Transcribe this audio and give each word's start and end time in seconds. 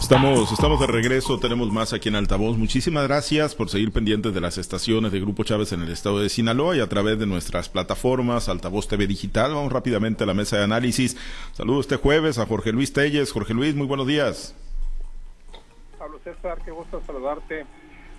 Estamos, 0.00 0.52
estamos 0.52 0.80
de 0.80 0.86
regreso, 0.86 1.38
tenemos 1.38 1.72
más 1.72 1.92
aquí 1.92 2.08
en 2.08 2.16
Altavoz. 2.16 2.56
Muchísimas 2.56 3.04
gracias 3.04 3.54
por 3.54 3.68
seguir 3.68 3.92
pendientes 3.92 4.34
de 4.34 4.40
las 4.40 4.58
estaciones 4.58 5.12
de 5.12 5.20
Grupo 5.20 5.44
Chávez 5.44 5.72
en 5.72 5.82
el 5.82 5.90
estado 5.90 6.20
de 6.20 6.28
Sinaloa 6.28 6.76
y 6.76 6.80
a 6.80 6.88
través 6.88 7.18
de 7.18 7.26
nuestras 7.26 7.68
plataformas 7.68 8.48
Altavoz 8.48 8.88
TV 8.88 9.06
Digital. 9.06 9.54
Vamos 9.54 9.72
rápidamente 9.72 10.24
a 10.24 10.26
la 10.26 10.34
mesa 10.34 10.58
de 10.58 10.64
análisis. 10.64 11.16
Saludos 11.52 11.86
este 11.86 11.96
jueves 11.96 12.38
a 12.38 12.46
Jorge 12.46 12.72
Luis 12.72 12.92
Telles. 12.92 13.32
Jorge 13.32 13.54
Luis, 13.54 13.74
muy 13.74 13.86
buenos 13.86 14.06
días. 14.06 14.54
Pablo 15.98 16.18
César, 16.24 16.58
qué 16.64 16.70
gusto 16.70 17.00
saludarte. 17.06 17.64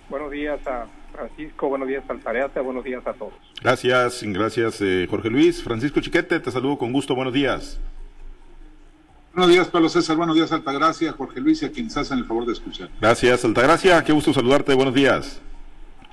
Buenos 0.08 0.30
días 0.30 0.66
a 0.66 0.86
Francisco, 1.12 1.68
buenos 1.68 1.88
días 1.88 2.04
a 2.08 2.12
Altareata, 2.12 2.60
buenos 2.60 2.84
días 2.84 3.06
a 3.06 3.14
todos. 3.14 3.34
Gracias, 3.62 4.22
gracias 4.22 4.80
eh, 4.80 5.06
Jorge 5.08 5.30
Luis. 5.30 5.62
Francisco 5.62 6.00
Chiquete, 6.00 6.40
te 6.40 6.50
saludo 6.50 6.76
con 6.78 6.92
gusto, 6.92 7.14
buenos 7.14 7.32
días. 7.32 7.80
Buenos 9.34 9.50
días, 9.50 9.66
Pablo 9.66 9.88
César. 9.88 10.16
Buenos 10.16 10.36
días, 10.36 10.52
Altagracia, 10.52 11.12
Jorge 11.12 11.40
Luis 11.40 11.60
y 11.62 11.66
a 11.66 11.72
quienes 11.72 11.96
hacen 11.96 12.18
el 12.18 12.24
favor 12.24 12.46
de 12.46 12.52
escuchar. 12.52 12.88
Gracias, 13.00 13.44
Altagracia. 13.44 14.04
Qué 14.04 14.12
gusto 14.12 14.32
saludarte. 14.32 14.74
Buenos 14.74 14.94
días. 14.94 15.40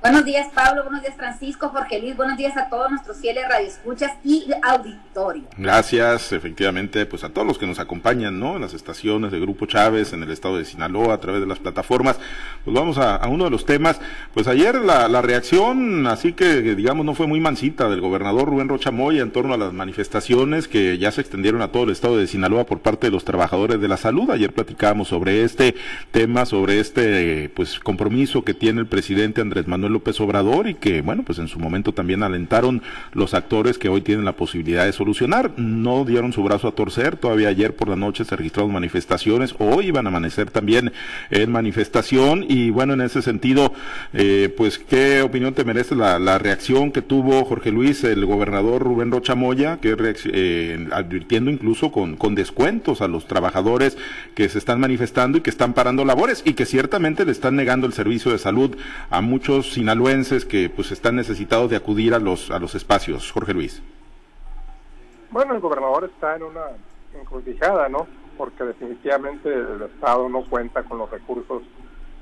Buenos 0.02 0.26
días, 0.26 0.48
Pablo. 0.56 0.82
Buenos 0.82 1.04
días, 1.04 1.14
Francisco, 1.16 1.70
Jorge 1.70 2.00
Luis. 2.02 2.18
Buenos 2.18 2.36
días 2.36 2.58
a 2.58 2.70
todos 2.70 2.90
nuestros 2.90 3.18
fieles 3.18 3.44
radioescuchas 3.48 4.14
y 4.24 4.48
auditorio. 4.64 5.44
Gracias, 5.60 6.32
efectivamente, 6.32 7.06
pues 7.06 7.24
a 7.24 7.30
todos 7.30 7.46
los 7.46 7.60
que 7.60 7.68
nos 7.68 7.78
acompañan, 7.78 8.40
¿no? 8.40 8.56
En 8.56 8.62
las 8.62 8.74
estaciones 8.74 9.32
de 9.32 9.40
Grupo 9.40 9.68
Chávez, 9.68 10.14
en 10.14 10.24
el 10.24 10.32
estado 10.32 10.58
de 10.58 10.66
Sinaloa, 10.66 11.14
a 11.14 11.20
través 11.20 11.42
de 11.42 11.46
las 11.46 11.60
plataformas. 11.60 12.20
Pues 12.66 12.76
vamos 12.76 12.98
a, 12.98 13.22
uno 13.28 13.44
de 13.44 13.52
los 13.52 13.68
temas. 13.68 14.02
Pues 14.34 14.48
ayer 14.48 14.74
la, 14.74 15.22
reacción, 15.22 16.08
así 16.08 16.34
que 16.34 16.62
digamos, 16.74 17.06
no 17.06 17.14
fue 17.14 17.28
muy 17.28 17.40
mansita 17.40 17.88
del 17.88 18.02
gobernador 18.02 18.50
Rubén 18.50 18.70
Rocha 18.70 18.90
Moya 18.90 19.22
en 19.22 19.30
torno 19.30 19.54
a 19.54 19.58
las 19.58 19.72
manifestaciones 19.72 20.68
que 20.68 20.98
ya 20.98 21.12
se 21.12 21.22
extendieron 21.22 21.62
a 21.62 21.68
todo 21.68 21.84
el 21.84 21.92
estado 21.92 22.18
de 22.18 22.26
Sinaloa 22.26 22.66
por 22.66 22.80
parte 22.80 23.06
de 23.06 23.12
los 23.12 23.24
trabajadores 23.24 23.80
de 23.80 23.88
la 23.88 23.98
salud. 23.98 24.32
Ayer 24.32 24.52
platicábamos 24.52 25.10
sobre 25.10 25.44
este 25.44 25.76
tema, 26.10 26.48
sobre 26.48 26.80
este, 26.80 27.50
pues, 27.50 27.80
compromiso 27.80 28.44
que 28.44 28.56
tiene 28.56 28.82
el 28.82 28.88
presidente 28.88 29.42
Andrés 29.42 29.68
Manuel 29.68 29.91
López 29.92 30.20
Obrador 30.20 30.68
y 30.68 30.76
que, 30.76 31.02
bueno, 31.02 31.24
pues 31.24 31.40
en 31.40 31.48
su 31.48 31.60
momento 31.60 31.94
también 31.94 32.24
alentaron 32.24 32.82
los 33.14 33.34
actores 33.34 33.78
que 33.78 33.90
hoy 33.90 34.02
tienen 34.02 34.26
la 34.26 34.36
posibilidad 34.36 34.86
de 34.86 34.94
solucionar. 34.94 35.52
No 35.58 36.06
dieron 36.06 36.34
su 36.34 36.44
brazo 36.44 36.68
a 36.68 36.72
torcer, 36.72 37.18
todavía 37.18 37.50
ayer 37.50 37.76
por 37.76 37.90
la 37.90 37.96
noche 37.96 38.26
se 38.26 38.36
registraron 38.36 38.72
manifestaciones, 38.72 39.56
hoy 39.60 39.88
iban 39.88 40.06
a 40.08 40.10
amanecer 40.10 40.50
también 40.50 40.92
en 41.30 41.52
manifestación 41.52 42.46
y 42.48 42.70
bueno, 42.70 42.94
en 42.94 43.02
ese 43.02 43.22
sentido, 43.22 43.74
eh, 44.14 44.54
pues, 44.56 44.80
¿qué 44.80 45.22
opinión 45.22 45.54
te 45.54 45.64
merece 45.64 45.96
la, 45.96 46.38
reacción 46.40 46.92
que 46.92 47.02
tuvo 47.02 47.44
Jorge 47.46 47.72
Luis, 47.72 48.04
el 48.04 48.26
gobernador 48.26 48.82
Rubén 48.82 49.12
Rocha 49.12 49.36
Moya, 49.36 49.78
que 49.82 49.96
eh, 50.26 50.88
advirtiendo 50.92 51.52
incluso 51.52 51.92
con, 51.92 52.16
con 52.16 52.36
descuentos 52.36 53.02
a 53.02 53.08
los 53.08 53.28
trabajadores 53.28 53.98
que 54.34 54.50
se 54.50 54.58
están 54.58 54.80
manifestando 54.80 55.38
y 55.38 55.42
que 55.42 55.50
están 55.50 55.74
parando 55.74 56.06
labores 56.06 56.42
y 56.46 56.54
que 56.54 56.66
ciertamente 56.66 57.26
le 57.26 57.32
están 57.32 57.56
negando 57.56 57.86
el 57.86 57.94
servicio 57.94 58.32
de 58.32 58.38
salud 58.38 58.78
a 59.10 59.22
muchos 59.22 59.78
sinaloenses 59.82 60.46
que 60.46 60.70
pues 60.70 60.92
están 60.92 61.16
necesitados 61.16 61.72
de 61.72 61.76
acudir 61.76 62.14
a 62.14 62.20
los 62.20 62.52
a 62.52 62.60
los 62.60 62.76
espacios. 62.76 63.32
Jorge 63.32 63.52
Luis. 63.52 63.82
Bueno, 65.32 65.56
el 65.56 65.60
gobernador 65.60 66.04
está 66.04 66.36
en 66.36 66.44
una 66.44 66.66
encrucijada, 67.20 67.90
¿no? 67.90 68.06
Porque 68.38 68.64
definitivamente 68.64 69.52
el 69.52 69.82
Estado 69.82 70.30
no 70.30 70.44
cuenta 70.44 70.84
con 70.84 71.00
los 71.00 71.10
recursos 71.10 71.64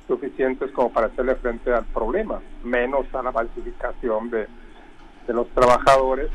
suficientes 0.08 0.72
como 0.72 0.90
para 0.94 1.08
hacerle 1.08 1.36
frente 1.36 1.74
al 1.74 1.84
problema, 1.84 2.40
menos 2.64 3.14
a 3.14 3.22
la 3.22 3.34
falsificación 3.34 4.30
de, 4.30 4.48
de 5.28 5.34
los 5.34 5.50
trabajadores 5.50 6.30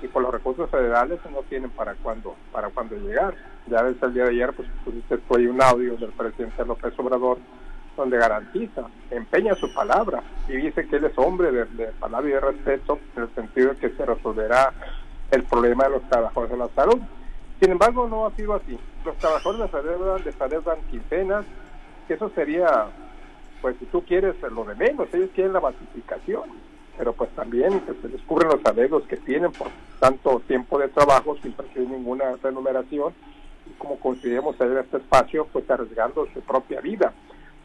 y 0.00 0.06
por 0.06 0.22
los 0.22 0.32
recursos 0.32 0.70
federales 0.70 1.18
no 1.32 1.42
tienen 1.48 1.70
para 1.70 1.94
cuándo 1.94 2.36
para 2.52 2.68
cuándo 2.68 2.94
llegar. 2.94 3.34
Ya 3.66 3.82
desde 3.82 4.06
el 4.06 4.14
día 4.14 4.24
de 4.26 4.30
ayer 4.30 4.52
pues 4.52 4.68
pusiste 4.84 5.18
fue 5.26 5.48
un 5.48 5.60
audio 5.60 5.96
del 5.96 6.12
presidente 6.12 6.64
López 6.64 6.96
Obrador 6.98 7.38
donde 7.98 8.18
garantiza, 8.18 8.82
empeña 9.10 9.54
su 9.54 9.72
palabra 9.72 10.22
y 10.48 10.56
dice 10.56 10.86
que 10.86 10.96
él 10.96 11.04
es 11.04 11.12
hombre 11.16 11.50
de, 11.52 11.86
palabra 11.98 12.28
y 12.28 12.32
de 12.32 12.40
respeto 12.40 12.98
en 13.16 13.24
el 13.24 13.34
sentido 13.34 13.74
de 13.74 13.76
que 13.76 13.90
se 13.90 14.06
resolverá 14.06 14.72
el 15.30 15.42
problema 15.44 15.84
de 15.84 15.90
los 15.90 16.02
trabajadores 16.08 16.52
de 16.52 16.56
la 16.58 16.68
salud. 16.68 17.00
Sin 17.60 17.72
embargo, 17.72 18.08
no 18.08 18.26
ha 18.26 18.30
sido 18.36 18.54
así. 18.54 18.78
Los 19.04 19.16
trabajadores 19.16 19.60
de 19.60 19.68
salud 19.68 20.20
les 20.24 20.80
quincenas, 20.90 21.44
que 22.06 22.14
eso 22.14 22.30
sería, 22.34 22.86
pues 23.60 23.76
si 23.78 23.86
tú 23.86 24.02
quieres, 24.02 24.36
lo 24.52 24.64
de 24.64 24.74
menos, 24.76 25.08
ellos 25.12 25.30
quieren 25.34 25.52
la 25.52 25.60
basificación, 25.60 26.44
pero 26.96 27.12
pues 27.12 27.30
también 27.30 27.82
se 28.00 28.08
descubren 28.08 28.48
los 28.48 28.64
arreglos 28.64 29.02
que 29.04 29.16
tienen 29.16 29.52
por 29.52 29.68
tanto 29.98 30.40
tiempo 30.46 30.78
de 30.78 30.88
trabajo 30.88 31.36
sin 31.42 31.54
recibir 31.56 31.88
ninguna 31.88 32.36
remuneración 32.42 33.12
y 33.66 33.72
como 33.78 33.98
consideremos 33.98 34.58
en 34.60 34.78
este 34.78 34.98
espacio, 34.98 35.46
pues 35.52 35.68
arriesgando 35.70 36.26
su 36.32 36.40
propia 36.40 36.80
vida 36.80 37.12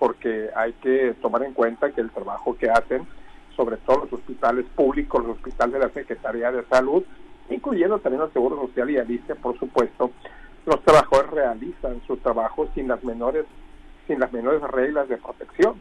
porque 0.03 0.50
hay 0.53 0.74
que 0.74 1.16
tomar 1.22 1.44
en 1.44 1.53
cuenta 1.53 1.90
que 1.91 2.02
el 2.02 2.12
trabajo 2.12 2.58
que 2.58 2.69
hacen, 2.69 3.08
sobre 3.56 3.78
todo 3.78 4.00
los 4.00 4.12
hospitales 4.12 4.66
públicos, 4.75 5.24
los 5.25 5.38
hospitales 5.38 5.75
de 5.75 5.80
la 5.80 5.94
Secretaría 5.94 6.52
de 6.52 6.66
Salud, 6.66 7.06
incluyendo 7.50 8.00
también 8.00 8.22
el 8.22 8.34
Seguro 8.34 8.58
Social 8.68 8.90
y 8.90 8.97
Alicia, 8.97 9.36
por 9.36 9.58
supuesto, 9.58 10.12
los 10.66 10.84
trabajadores 10.84 11.31
realizan 11.31 12.02
su 12.06 12.18
trabajo 12.18 12.68
sin 12.75 12.90
las 12.90 13.02
menores 13.02 13.46
sin 14.06 14.19
las 14.19 14.34
menores 14.34 14.62
reglas 14.63 15.08
de 15.08 15.16
protección, 15.16 15.75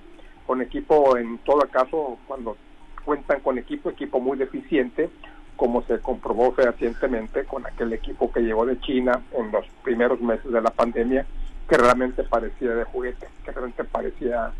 con 0.46 0.62
equipo 0.62 1.16
en 1.16 1.38
todo 1.38 1.58
caso 1.72 2.16
cuando 2.28 2.56
cuentan 3.04 3.40
con 3.40 3.58
equipo, 3.58 3.90
equipo 3.90 4.20
muy 4.20 4.38
deficiente, 4.38 5.10
como 5.56 5.82
se 5.82 5.98
comprobó 5.98 6.52
fehacientemente 6.52 7.44
con 7.44 7.66
aquel 7.66 7.92
equipo 7.92 8.30
que 8.30 8.38
llegó 8.38 8.66
de 8.66 8.78
China 8.82 9.20
en 9.32 9.50
los 9.50 9.66
primeros 9.82 10.20
meses 10.20 10.52
de 10.52 10.60
la 10.60 10.70
pandemia 10.70 11.26
que 11.68 11.76
realmente 11.76 12.22
parecía 12.24 12.74
de 12.74 12.84
juguete, 12.84 13.28
que 13.44 13.52
realmente 13.52 13.84
parecía 13.84 14.52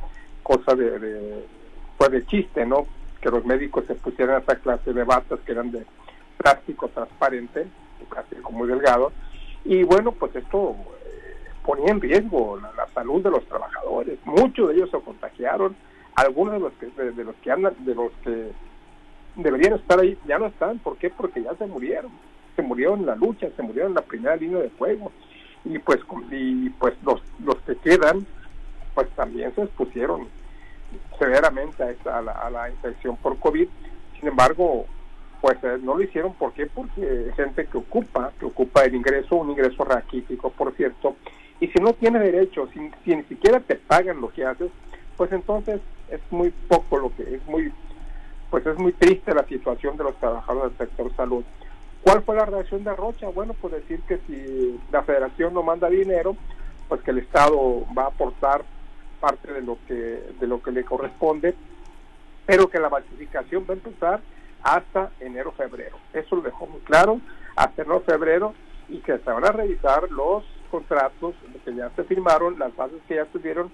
cosa 0.42 0.74
de, 0.74 0.98
de, 0.98 1.46
pues 1.96 2.10
de 2.10 2.26
chiste, 2.26 2.66
¿no? 2.66 2.86
Que 3.20 3.30
los 3.30 3.44
médicos 3.44 3.84
se 3.86 3.94
pusieran 3.94 4.42
esa 4.42 4.56
clase 4.56 4.92
de 4.92 5.04
batas 5.04 5.40
que 5.40 5.52
eran 5.52 5.70
de 5.70 5.84
plástico 6.36 6.88
transparente, 6.88 7.66
plástico 8.08 8.50
muy 8.50 8.68
delgado, 8.68 9.12
y 9.64 9.84
bueno, 9.84 10.12
pues 10.12 10.34
esto 10.34 10.74
eh, 11.04 11.36
ponía 11.64 11.92
en 11.92 12.00
riesgo 12.00 12.58
la, 12.60 12.86
salud 12.92 13.22
de 13.22 13.30
los 13.30 13.44
trabajadores. 13.46 14.18
Muchos 14.24 14.68
de 14.68 14.74
ellos 14.74 14.90
se 14.90 15.00
contagiaron, 15.00 15.74
algunos 16.14 16.54
de 16.54 16.60
los 16.60 16.72
que 16.74 16.86
de, 16.86 17.24
los 17.24 17.36
que 17.36 17.50
andan, 17.50 17.74
de 17.84 17.94
los 17.94 18.12
que 18.24 18.50
deberían 19.36 19.74
estar 19.74 19.98
ahí 19.98 20.18
ya 20.26 20.38
no 20.38 20.46
están, 20.46 20.78
¿por 20.80 20.96
qué? 20.98 21.10
Porque 21.10 21.42
ya 21.42 21.54
se 21.54 21.66
murieron, 21.66 22.10
se 22.56 22.62
murieron 22.62 23.00
en 23.00 23.06
la 23.06 23.16
lucha, 23.16 23.48
se 23.56 23.62
murieron 23.62 23.92
en 23.92 23.96
la 23.96 24.02
primera 24.02 24.36
línea 24.36 24.58
de 24.58 24.70
fuego 24.70 25.10
y 25.64 25.78
pues 25.78 26.00
y 26.30 26.70
pues 26.70 26.94
los, 27.02 27.22
los 27.44 27.56
que 27.62 27.76
quedan 27.76 28.26
pues 28.94 29.08
también 29.10 29.54
se 29.54 29.62
expusieron 29.62 30.28
severamente 31.18 31.82
a, 31.82 31.90
esta, 31.90 32.18
a, 32.18 32.50
la, 32.50 32.70
infección 32.70 33.16
por 33.16 33.38
COVID. 33.38 33.68
Sin 34.18 34.28
embargo, 34.28 34.86
pues 35.40 35.56
eh, 35.62 35.78
no 35.82 35.96
lo 35.96 36.02
hicieron. 36.02 36.34
¿Por 36.34 36.52
qué? 36.52 36.66
Porque 36.66 37.32
gente 37.36 37.66
que 37.66 37.78
ocupa, 37.78 38.32
que 38.38 38.46
ocupa 38.46 38.82
el 38.84 38.94
ingreso, 38.94 39.36
un 39.36 39.50
ingreso 39.50 39.84
raquítico, 39.84 40.50
por 40.50 40.74
cierto, 40.74 41.16
y 41.60 41.68
si 41.68 41.78
no 41.78 41.92
tiene 41.92 42.18
derecho, 42.18 42.68
si, 42.72 42.90
si 43.04 43.16
ni 43.16 43.22
siquiera 43.24 43.60
te 43.60 43.76
pagan 43.76 44.20
lo 44.20 44.28
que 44.30 44.44
haces, 44.44 44.70
pues 45.16 45.30
entonces 45.32 45.80
es 46.10 46.20
muy 46.30 46.50
poco 46.50 46.98
lo 46.98 47.14
que 47.14 47.22
es 47.36 47.46
muy, 47.46 47.72
pues 48.50 48.66
es 48.66 48.76
muy 48.78 48.92
triste 48.92 49.34
la 49.34 49.46
situación 49.46 49.96
de 49.96 50.04
los 50.04 50.16
trabajadores 50.16 50.76
del 50.76 50.88
sector 50.88 51.14
salud. 51.16 51.44
¿Cuál 52.02 52.22
fue 52.22 52.36
la 52.36 52.44
reacción 52.44 52.82
de 52.84 52.94
Rocha? 52.94 53.28
Bueno, 53.28 53.54
pues 53.54 53.74
decir 53.74 54.00
que 54.02 54.18
si 54.26 54.80
la 54.90 55.02
federación 55.02 55.54
no 55.54 55.62
manda 55.62 55.88
dinero, 55.88 56.36
pues 56.88 57.00
que 57.02 57.12
el 57.12 57.18
Estado 57.18 57.84
va 57.96 58.04
a 58.04 58.08
aportar 58.08 58.64
parte 59.20 59.52
de 59.52 59.62
lo 59.62 59.78
que, 59.86 59.94
de 60.38 60.46
lo 60.46 60.60
que 60.60 60.72
le 60.72 60.84
corresponde, 60.84 61.54
pero 62.44 62.68
que 62.68 62.80
la 62.80 62.88
basificación 62.88 63.64
va 63.68 63.74
a 63.74 63.76
empezar 63.76 64.20
hasta 64.62 65.12
enero-febrero. 65.20 65.96
Eso 66.12 66.36
lo 66.36 66.42
dejó 66.42 66.66
muy 66.66 66.80
claro, 66.80 67.20
hasta 67.54 67.82
enero-febrero, 67.82 68.52
y 68.88 68.98
que 68.98 69.18
se 69.18 69.30
van 69.30 69.44
a 69.44 69.52
revisar 69.52 70.10
los 70.10 70.44
contratos 70.70 71.34
que 71.64 71.74
ya 71.74 71.90
se 71.90 72.02
firmaron, 72.04 72.58
las 72.58 72.74
bases 72.74 73.00
que 73.06 73.14
ya 73.14 73.26
tuvieron, 73.26 73.70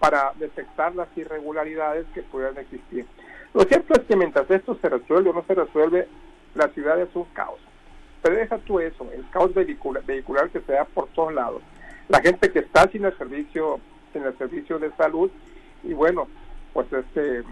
para 0.00 0.32
detectar 0.38 0.94
las 0.96 1.08
irregularidades 1.16 2.04
que 2.14 2.22
puedan 2.22 2.58
existir. 2.58 3.06
Lo 3.54 3.62
cierto 3.62 3.94
es 3.94 4.06
que 4.06 4.16
mientras 4.16 4.50
esto 4.50 4.76
se 4.82 4.88
resuelve 4.88 5.30
o 5.30 5.34
no 5.34 5.44
se 5.44 5.54
resuelve, 5.54 6.08
la 6.54 6.68
ciudad 6.68 7.00
es 7.00 7.08
un 7.14 7.24
caos. 7.32 7.60
Pero 8.22 8.36
deja 8.36 8.58
tú 8.58 8.80
eso, 8.80 9.06
el 9.12 9.28
caos 9.30 9.52
vehicular, 9.54 10.48
que 10.50 10.60
se 10.60 10.72
da 10.72 10.84
por 10.84 11.08
todos 11.08 11.34
lados. 11.34 11.62
La 12.08 12.20
gente 12.20 12.50
que 12.50 12.60
está 12.60 12.88
sin 12.90 13.04
el 13.04 13.16
servicio, 13.18 13.80
sin 14.12 14.22
el 14.24 14.36
servicio 14.38 14.78
de 14.78 14.90
salud, 14.92 15.30
y 15.82 15.92
bueno, 15.92 16.28
pues 16.72 16.90
este 16.92 17.44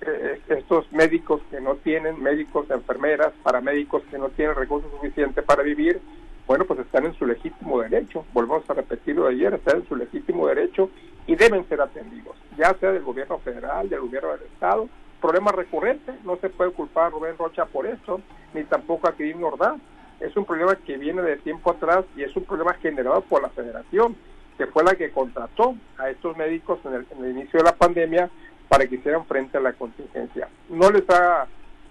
eh, 0.00 0.40
estos 0.48 0.90
médicos 0.92 1.40
que 1.50 1.60
no 1.60 1.74
tienen, 1.76 2.22
médicos, 2.22 2.70
enfermeras, 2.70 3.32
paramédicos 3.42 4.02
que 4.10 4.18
no 4.18 4.28
tienen 4.28 4.54
recursos 4.54 4.90
suficientes 4.92 5.44
para 5.44 5.62
vivir, 5.62 6.00
bueno, 6.46 6.64
pues 6.64 6.80
están 6.80 7.04
en 7.04 7.14
su 7.14 7.26
legítimo 7.26 7.80
derecho, 7.80 8.24
volvemos 8.32 8.68
a 8.70 8.74
repetirlo 8.74 9.24
de 9.24 9.34
ayer, 9.34 9.54
están 9.54 9.78
en 9.78 9.88
su 9.88 9.96
legítimo 9.96 10.46
derecho 10.46 10.88
y 11.26 11.36
deben 11.36 11.68
ser 11.68 11.80
atendidos, 11.80 12.36
ya 12.56 12.74
sea 12.74 12.92
del 12.92 13.02
gobierno 13.02 13.38
federal, 13.38 13.88
del 13.88 14.00
gobierno 14.00 14.30
del 14.30 14.46
Estado, 14.46 14.88
problema 15.20 15.52
recurrente, 15.52 16.12
no 16.24 16.36
se 16.36 16.48
puede 16.48 16.72
culpar 16.72 17.06
a 17.06 17.10
Rubén 17.10 17.36
Rocha 17.38 17.66
por 17.66 17.86
esto, 17.86 18.20
ni 18.54 18.64
tampoco 18.64 19.08
a 19.08 19.16
Kevin 19.16 19.42
Ordaz. 19.44 19.76
Es 20.20 20.36
un 20.36 20.44
problema 20.44 20.74
que 20.76 20.96
viene 20.96 21.22
de 21.22 21.36
tiempo 21.36 21.70
atrás 21.70 22.04
y 22.16 22.22
es 22.22 22.34
un 22.36 22.44
problema 22.44 22.74
generado 22.74 23.20
por 23.22 23.42
la 23.42 23.50
federación. 23.50 24.16
que 24.56 24.66
fue 24.66 24.82
la 24.82 24.96
que 24.96 25.12
contrató 25.12 25.76
a 25.98 26.10
estos 26.10 26.36
médicos 26.36 26.80
en 26.84 26.94
el, 26.94 27.06
en 27.12 27.24
el 27.24 27.30
inicio 27.30 27.60
de 27.60 27.64
la 27.64 27.76
pandemia 27.76 28.28
para 28.66 28.88
que 28.88 28.96
hicieran 28.96 29.24
frente 29.24 29.56
a 29.56 29.60
la 29.60 29.72
contingencia. 29.72 30.48
No 30.68 30.90
les 30.90 31.08
ha 31.10 31.46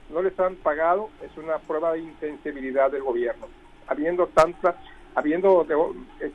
no 0.09 0.21
les 0.21 0.39
han 0.39 0.55
pagado, 0.55 1.09
es 1.21 1.35
una 1.37 1.57
prueba 1.59 1.93
de 1.93 1.99
insensibilidad 1.99 2.91
del 2.91 3.03
gobierno. 3.03 3.47
Habiendo 3.87 4.27
tantas, 4.27 4.75
habiendo, 5.15 5.65
eh, 6.19 6.31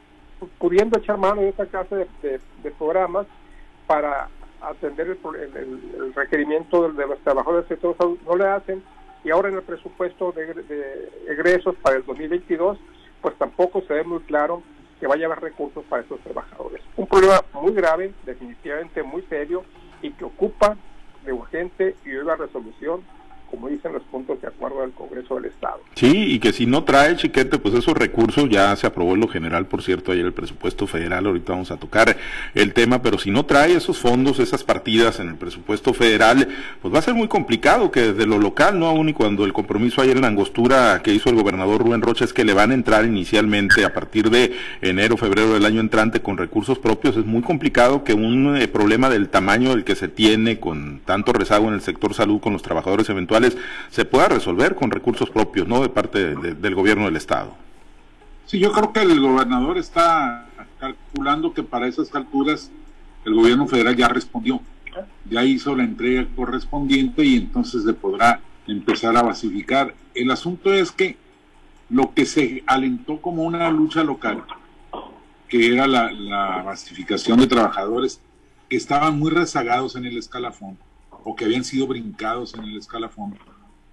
pudiendo 0.58 0.98
echar 0.98 1.18
mano 1.18 1.42
de 1.42 1.48
esta 1.50 1.66
clase 1.66 2.06
de, 2.22 2.70
programas 2.78 3.26
para 3.86 4.28
atender 4.62 5.08
el, 5.08 6.14
requerimiento 6.14 6.90
de, 6.90 7.06
los 7.06 7.18
trabajadores 7.20 7.68
del 7.68 7.76
sector 7.76 7.96
salud, 7.96 8.18
no 8.26 8.36
le 8.36 8.46
hacen, 8.46 8.82
y 9.24 9.30
ahora 9.30 9.48
en 9.48 9.56
el 9.56 9.62
presupuesto 9.62 10.32
de, 10.32 10.54
de 10.54 11.10
egresos 11.28 11.74
para 11.76 11.96
el 11.96 12.04
2022, 12.04 12.78
pues 13.20 13.36
tampoco 13.38 13.82
se 13.82 13.94
ve 13.94 14.04
muy 14.04 14.20
claro 14.20 14.62
que 14.98 15.06
vaya 15.06 15.26
a 15.26 15.32
haber 15.32 15.40
recursos 15.40 15.84
para 15.88 16.02
estos 16.02 16.20
trabajadores. 16.20 16.80
Un 16.96 17.06
problema 17.06 17.42
muy 17.54 17.72
grave, 17.72 18.12
definitivamente 18.24 19.02
muy 19.02 19.22
serio, 19.22 19.64
y 20.00 20.12
que 20.12 20.24
ocupa 20.24 20.76
de 21.24 21.32
urgente 21.32 21.96
y 22.04 22.14
una 22.14 22.36
resolución 22.36 23.02
como 23.52 23.68
dicen 23.68 23.92
los 23.92 24.02
puntos 24.04 24.40
de 24.40 24.48
acuerdo 24.48 24.80
del 24.80 24.92
Congreso 24.92 25.34
del 25.34 25.44
Estado. 25.44 25.78
Sí, 25.94 26.32
y 26.32 26.38
que 26.38 26.54
si 26.54 26.64
no 26.64 26.84
trae 26.84 27.16
chiquete, 27.16 27.58
pues 27.58 27.74
esos 27.74 27.94
recursos 27.94 28.48
ya 28.48 28.74
se 28.76 28.86
aprobó 28.86 29.12
en 29.12 29.20
lo 29.20 29.28
general, 29.28 29.66
por 29.66 29.82
cierto, 29.82 30.10
ayer 30.10 30.24
el 30.24 30.32
presupuesto 30.32 30.86
federal, 30.86 31.26
ahorita 31.26 31.52
vamos 31.52 31.70
a 31.70 31.76
tocar 31.76 32.16
el 32.54 32.72
tema, 32.72 33.02
pero 33.02 33.18
si 33.18 33.30
no 33.30 33.44
trae 33.44 33.74
esos 33.74 33.98
fondos, 33.98 34.38
esas 34.38 34.64
partidas 34.64 35.20
en 35.20 35.28
el 35.28 35.34
presupuesto 35.34 35.92
federal, 35.92 36.48
pues 36.80 36.94
va 36.94 37.00
a 37.00 37.02
ser 37.02 37.12
muy 37.12 37.28
complicado 37.28 37.90
que 37.90 38.12
desde 38.12 38.26
lo 38.26 38.38
local, 38.38 38.78
no 38.78 38.86
aún 38.86 39.10
y 39.10 39.12
cuando 39.12 39.44
el 39.44 39.52
compromiso 39.52 40.00
ayer 40.00 40.16
en 40.16 40.24
angostura 40.24 41.02
que 41.04 41.12
hizo 41.12 41.28
el 41.28 41.36
gobernador 41.36 41.82
Rubén 41.82 42.00
Rocha 42.00 42.24
es 42.24 42.32
que 42.32 42.46
le 42.46 42.54
van 42.54 42.70
a 42.70 42.74
entrar 42.74 43.04
inicialmente 43.04 43.84
a 43.84 43.92
partir 43.92 44.30
de 44.30 44.52
enero, 44.80 45.18
febrero 45.18 45.52
del 45.52 45.66
año 45.66 45.80
entrante 45.80 46.22
con 46.22 46.38
recursos 46.38 46.78
propios, 46.78 47.18
es 47.18 47.26
muy 47.26 47.42
complicado 47.42 48.02
que 48.02 48.14
un 48.14 48.56
eh, 48.56 48.66
problema 48.66 49.10
del 49.10 49.28
tamaño 49.28 49.70
del 49.70 49.84
que 49.84 49.94
se 49.94 50.08
tiene 50.08 50.58
con 50.58 51.00
tanto 51.04 51.34
rezago 51.34 51.68
en 51.68 51.74
el 51.74 51.82
sector 51.82 52.14
salud 52.14 52.40
con 52.40 52.54
los 52.54 52.62
trabajadores 52.62 53.10
eventuales 53.10 53.41
se 53.90 54.04
pueda 54.04 54.28
resolver 54.28 54.74
con 54.74 54.90
recursos 54.90 55.30
propios, 55.30 55.68
no 55.68 55.80
de 55.82 55.88
parte 55.88 56.34
del 56.34 56.74
gobierno 56.74 57.06
del 57.06 57.16
Estado. 57.16 57.54
Sí, 58.46 58.58
yo 58.58 58.72
creo 58.72 58.92
que 58.92 59.00
el 59.00 59.20
gobernador 59.20 59.78
está 59.78 60.46
calculando 60.78 61.54
que 61.54 61.62
para 61.62 61.86
esas 61.86 62.14
alturas 62.14 62.70
el 63.24 63.34
gobierno 63.34 63.66
federal 63.66 63.96
ya 63.96 64.08
respondió, 64.08 64.60
ya 65.30 65.44
hizo 65.44 65.76
la 65.76 65.84
entrega 65.84 66.26
correspondiente 66.34 67.24
y 67.24 67.36
entonces 67.36 67.84
se 67.84 67.92
podrá 67.92 68.40
empezar 68.66 69.16
a 69.16 69.22
basificar. 69.22 69.94
El 70.14 70.30
asunto 70.30 70.72
es 70.72 70.90
que 70.90 71.16
lo 71.88 72.12
que 72.14 72.26
se 72.26 72.62
alentó 72.66 73.20
como 73.20 73.44
una 73.44 73.70
lucha 73.70 74.02
local, 74.02 74.42
que 75.48 75.72
era 75.74 75.86
la, 75.86 76.10
la 76.10 76.62
basificación 76.62 77.38
de 77.38 77.46
trabajadores 77.46 78.20
que 78.68 78.76
estaban 78.76 79.18
muy 79.18 79.30
rezagados 79.30 79.96
en 79.96 80.06
el 80.06 80.16
escalafón, 80.16 80.78
o 81.24 81.34
que 81.36 81.44
habían 81.44 81.64
sido 81.64 81.86
brincados 81.86 82.54
en 82.54 82.64
el 82.64 82.76
escalafón, 82.76 83.38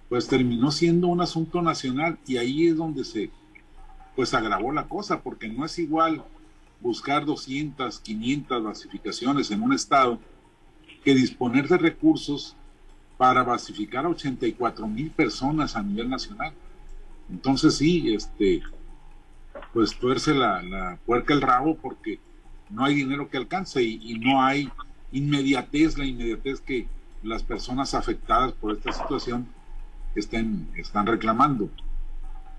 pues 0.08 0.26
terminó 0.26 0.70
siendo 0.70 1.06
un 1.08 1.20
asunto 1.20 1.62
nacional 1.62 2.18
y 2.26 2.36
ahí 2.36 2.66
es 2.66 2.76
donde 2.76 3.04
se 3.04 3.30
pues 4.16 4.34
agravó 4.34 4.72
la 4.72 4.88
cosa, 4.88 5.22
porque 5.22 5.48
no 5.48 5.64
es 5.64 5.78
igual 5.78 6.24
buscar 6.80 7.24
200, 7.24 8.00
500 8.00 8.62
basificaciones 8.62 9.50
en 9.50 9.62
un 9.62 9.72
estado 9.72 10.18
que 11.04 11.14
disponer 11.14 11.68
de 11.68 11.78
recursos 11.78 12.56
para 13.16 13.42
basificar 13.42 14.04
a 14.04 14.08
84 14.08 14.86
mil 14.88 15.10
personas 15.10 15.76
a 15.76 15.82
nivel 15.82 16.10
nacional. 16.10 16.52
Entonces 17.30 17.76
sí, 17.76 18.12
este, 18.12 18.62
pues 19.72 19.96
tuerce 19.98 20.34
la, 20.34 20.62
la 20.62 20.98
puerca 21.06 21.32
el 21.32 21.40
rabo 21.40 21.76
porque 21.76 22.18
no 22.68 22.84
hay 22.84 22.94
dinero 22.94 23.28
que 23.28 23.36
alcance 23.36 23.82
y, 23.82 24.00
y 24.02 24.18
no 24.18 24.42
hay 24.42 24.68
inmediatez, 25.12 25.98
la 25.98 26.04
inmediatez 26.04 26.60
que, 26.60 26.88
las 27.22 27.42
personas 27.42 27.94
afectadas 27.94 28.52
por 28.52 28.76
esta 28.76 28.92
situación 28.92 29.46
estén, 30.14 30.68
están 30.76 31.06
reclamando. 31.06 31.68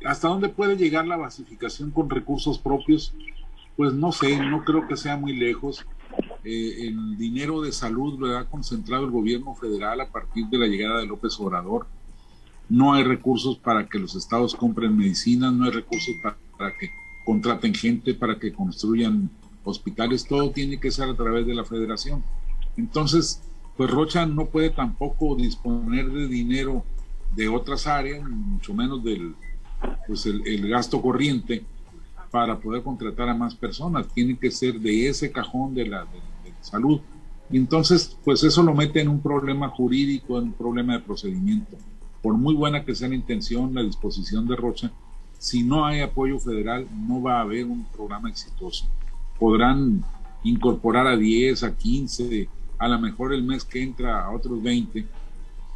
¿Hasta 0.05 0.27
dónde 0.27 0.49
puede 0.49 0.77
llegar 0.77 1.05
la 1.05 1.17
basificación 1.17 1.91
con 1.91 2.09
recursos 2.09 2.57
propios? 2.57 3.13
Pues 3.75 3.93
no 3.93 4.11
sé, 4.11 4.37
no 4.37 4.63
creo 4.63 4.87
que 4.87 4.97
sea 4.97 5.17
muy 5.17 5.35
lejos. 5.35 5.85
Eh, 6.43 6.87
el 6.87 7.17
dinero 7.17 7.61
de 7.61 7.71
salud 7.71 8.19
lo 8.19 8.37
ha 8.37 8.45
concentrado 8.45 9.05
el 9.05 9.11
gobierno 9.11 9.53
federal 9.55 10.01
a 10.01 10.09
partir 10.09 10.47
de 10.47 10.57
la 10.57 10.67
llegada 10.67 10.99
de 10.99 11.05
López 11.05 11.39
Obrador. 11.39 11.87
No 12.67 12.93
hay 12.93 13.03
recursos 13.03 13.57
para 13.57 13.87
que 13.87 13.99
los 13.99 14.15
estados 14.15 14.55
compren 14.55 14.97
medicinas, 14.97 15.53
no 15.53 15.65
hay 15.65 15.71
recursos 15.71 16.15
para, 16.23 16.37
para 16.57 16.77
que 16.77 16.89
contraten 17.25 17.73
gente, 17.73 18.13
para 18.13 18.39
que 18.39 18.51
construyan 18.51 19.29
hospitales, 19.63 20.25
todo 20.25 20.51
tiene 20.51 20.79
que 20.79 20.91
ser 20.91 21.09
a 21.09 21.15
través 21.15 21.45
de 21.45 21.53
la 21.53 21.65
federación. 21.65 22.23
Entonces, 22.77 23.41
pues 23.81 23.89
Rocha 23.89 24.27
no 24.27 24.45
puede 24.45 24.69
tampoco 24.69 25.35
disponer 25.35 26.07
de 26.11 26.27
dinero 26.27 26.83
de 27.35 27.49
otras 27.49 27.87
áreas, 27.87 28.21
mucho 28.29 28.75
menos 28.75 29.03
del 29.03 29.33
pues 30.05 30.27
el, 30.27 30.69
gasto 30.69 31.01
corriente 31.01 31.65
para 32.29 32.59
poder 32.59 32.83
contratar 32.83 33.29
a 33.29 33.33
más 33.33 33.55
personas. 33.55 34.07
Tiene 34.09 34.37
que 34.37 34.51
ser 34.51 34.79
de 34.79 35.09
ese 35.09 35.31
cajón 35.31 35.73
de 35.73 35.87
la, 35.87 36.05
salud. 36.59 37.01
Y 37.49 37.57
entonces, 37.57 38.15
pues 38.23 38.43
eso 38.43 38.61
lo 38.61 38.75
mete 38.75 39.01
en 39.01 39.07
un 39.07 39.19
problema 39.19 39.69
jurídico, 39.69 40.37
en 40.37 40.43
un 40.43 40.53
problema 40.53 40.93
de 40.93 40.99
procedimiento. 40.99 41.75
Por 42.21 42.35
muy 42.35 42.53
buena 42.53 42.85
que 42.85 42.93
sea 42.93 43.09
la 43.09 43.15
intención, 43.15 43.73
la 43.73 43.81
disposición 43.81 44.47
de 44.47 44.57
Rocha, 44.57 44.91
si 45.39 45.63
no 45.63 45.87
hay 45.87 46.01
apoyo 46.01 46.37
federal, 46.37 46.85
no 47.07 47.19
va 47.19 47.39
a 47.39 47.41
haber 47.41 47.65
un 47.65 47.83
programa 47.85 48.29
exitoso. 48.29 48.85
Podrán 49.39 50.03
incorporar 50.43 51.07
a 51.07 51.17
10, 51.17 51.63
a 51.63 51.75
15, 51.75 52.47
a 52.81 52.87
lo 52.87 52.97
mejor 52.97 53.31
el 53.31 53.43
mes 53.43 53.63
que 53.63 53.83
entra 53.83 54.25
a 54.25 54.31
otros 54.31 54.61
20, 54.63 55.05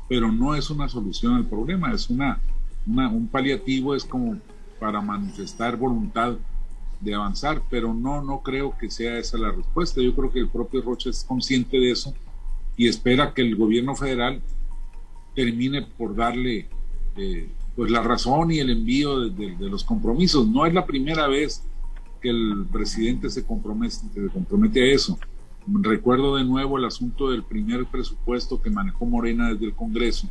pero 0.09 0.31
no 0.31 0.55
es 0.55 0.71
una 0.71 0.89
solución 0.89 1.35
al 1.35 1.45
problema, 1.45 1.93
es 1.93 2.09
una, 2.09 2.39
un 2.87 3.27
paliativo, 3.27 3.93
es 3.93 4.03
como 4.03 4.39
para 4.79 5.01
manifestar 5.01 5.77
voluntad 5.77 6.35
de 6.99 7.13
avanzar, 7.13 7.61
pero 7.69 7.93
no, 7.93 8.23
no 8.23 8.41
creo 8.41 8.75
que 8.75 8.89
sea 8.89 9.19
esa 9.19 9.37
la 9.37 9.51
respuesta. 9.51 10.01
Yo 10.01 10.15
creo 10.15 10.31
que 10.31 10.39
el 10.39 10.49
propio 10.49 10.81
Rocha 10.81 11.11
es 11.11 11.23
consciente 11.23 11.77
de 11.77 11.91
eso 11.91 12.11
y 12.75 12.87
espera 12.87 13.35
que 13.35 13.43
el 13.43 13.55
gobierno 13.55 13.95
federal 13.95 14.41
termine 15.35 15.83
por 15.83 16.15
darle 16.15 16.67
eh, 17.17 17.47
pues 17.75 17.91
la 17.91 18.01
razón 18.01 18.51
y 18.51 18.57
el 18.57 18.71
envío 18.71 19.29
de, 19.29 19.55
los 19.59 19.83
compromisos. 19.83 20.47
No 20.47 20.65
es 20.65 20.73
la 20.73 20.87
primera 20.87 21.27
vez 21.27 21.61
que 22.19 22.29
el 22.31 22.65
presidente 22.71 23.29
se 23.29 23.45
compromete, 23.45 23.95
se 24.11 24.27
compromete 24.33 24.81
a 24.81 24.95
eso. 24.95 25.19
Recuerdo 25.67 26.35
de 26.35 26.43
nuevo 26.43 26.77
el 26.77 26.85
asunto 26.85 27.31
del 27.31 27.43
primer 27.43 27.87
presupuesto 27.87 28.61
que 28.61 28.69
manejó 28.69 29.05
Morena 29.05 29.51
desde 29.51 29.65
el 29.65 29.73
Congreso, 29.73 30.27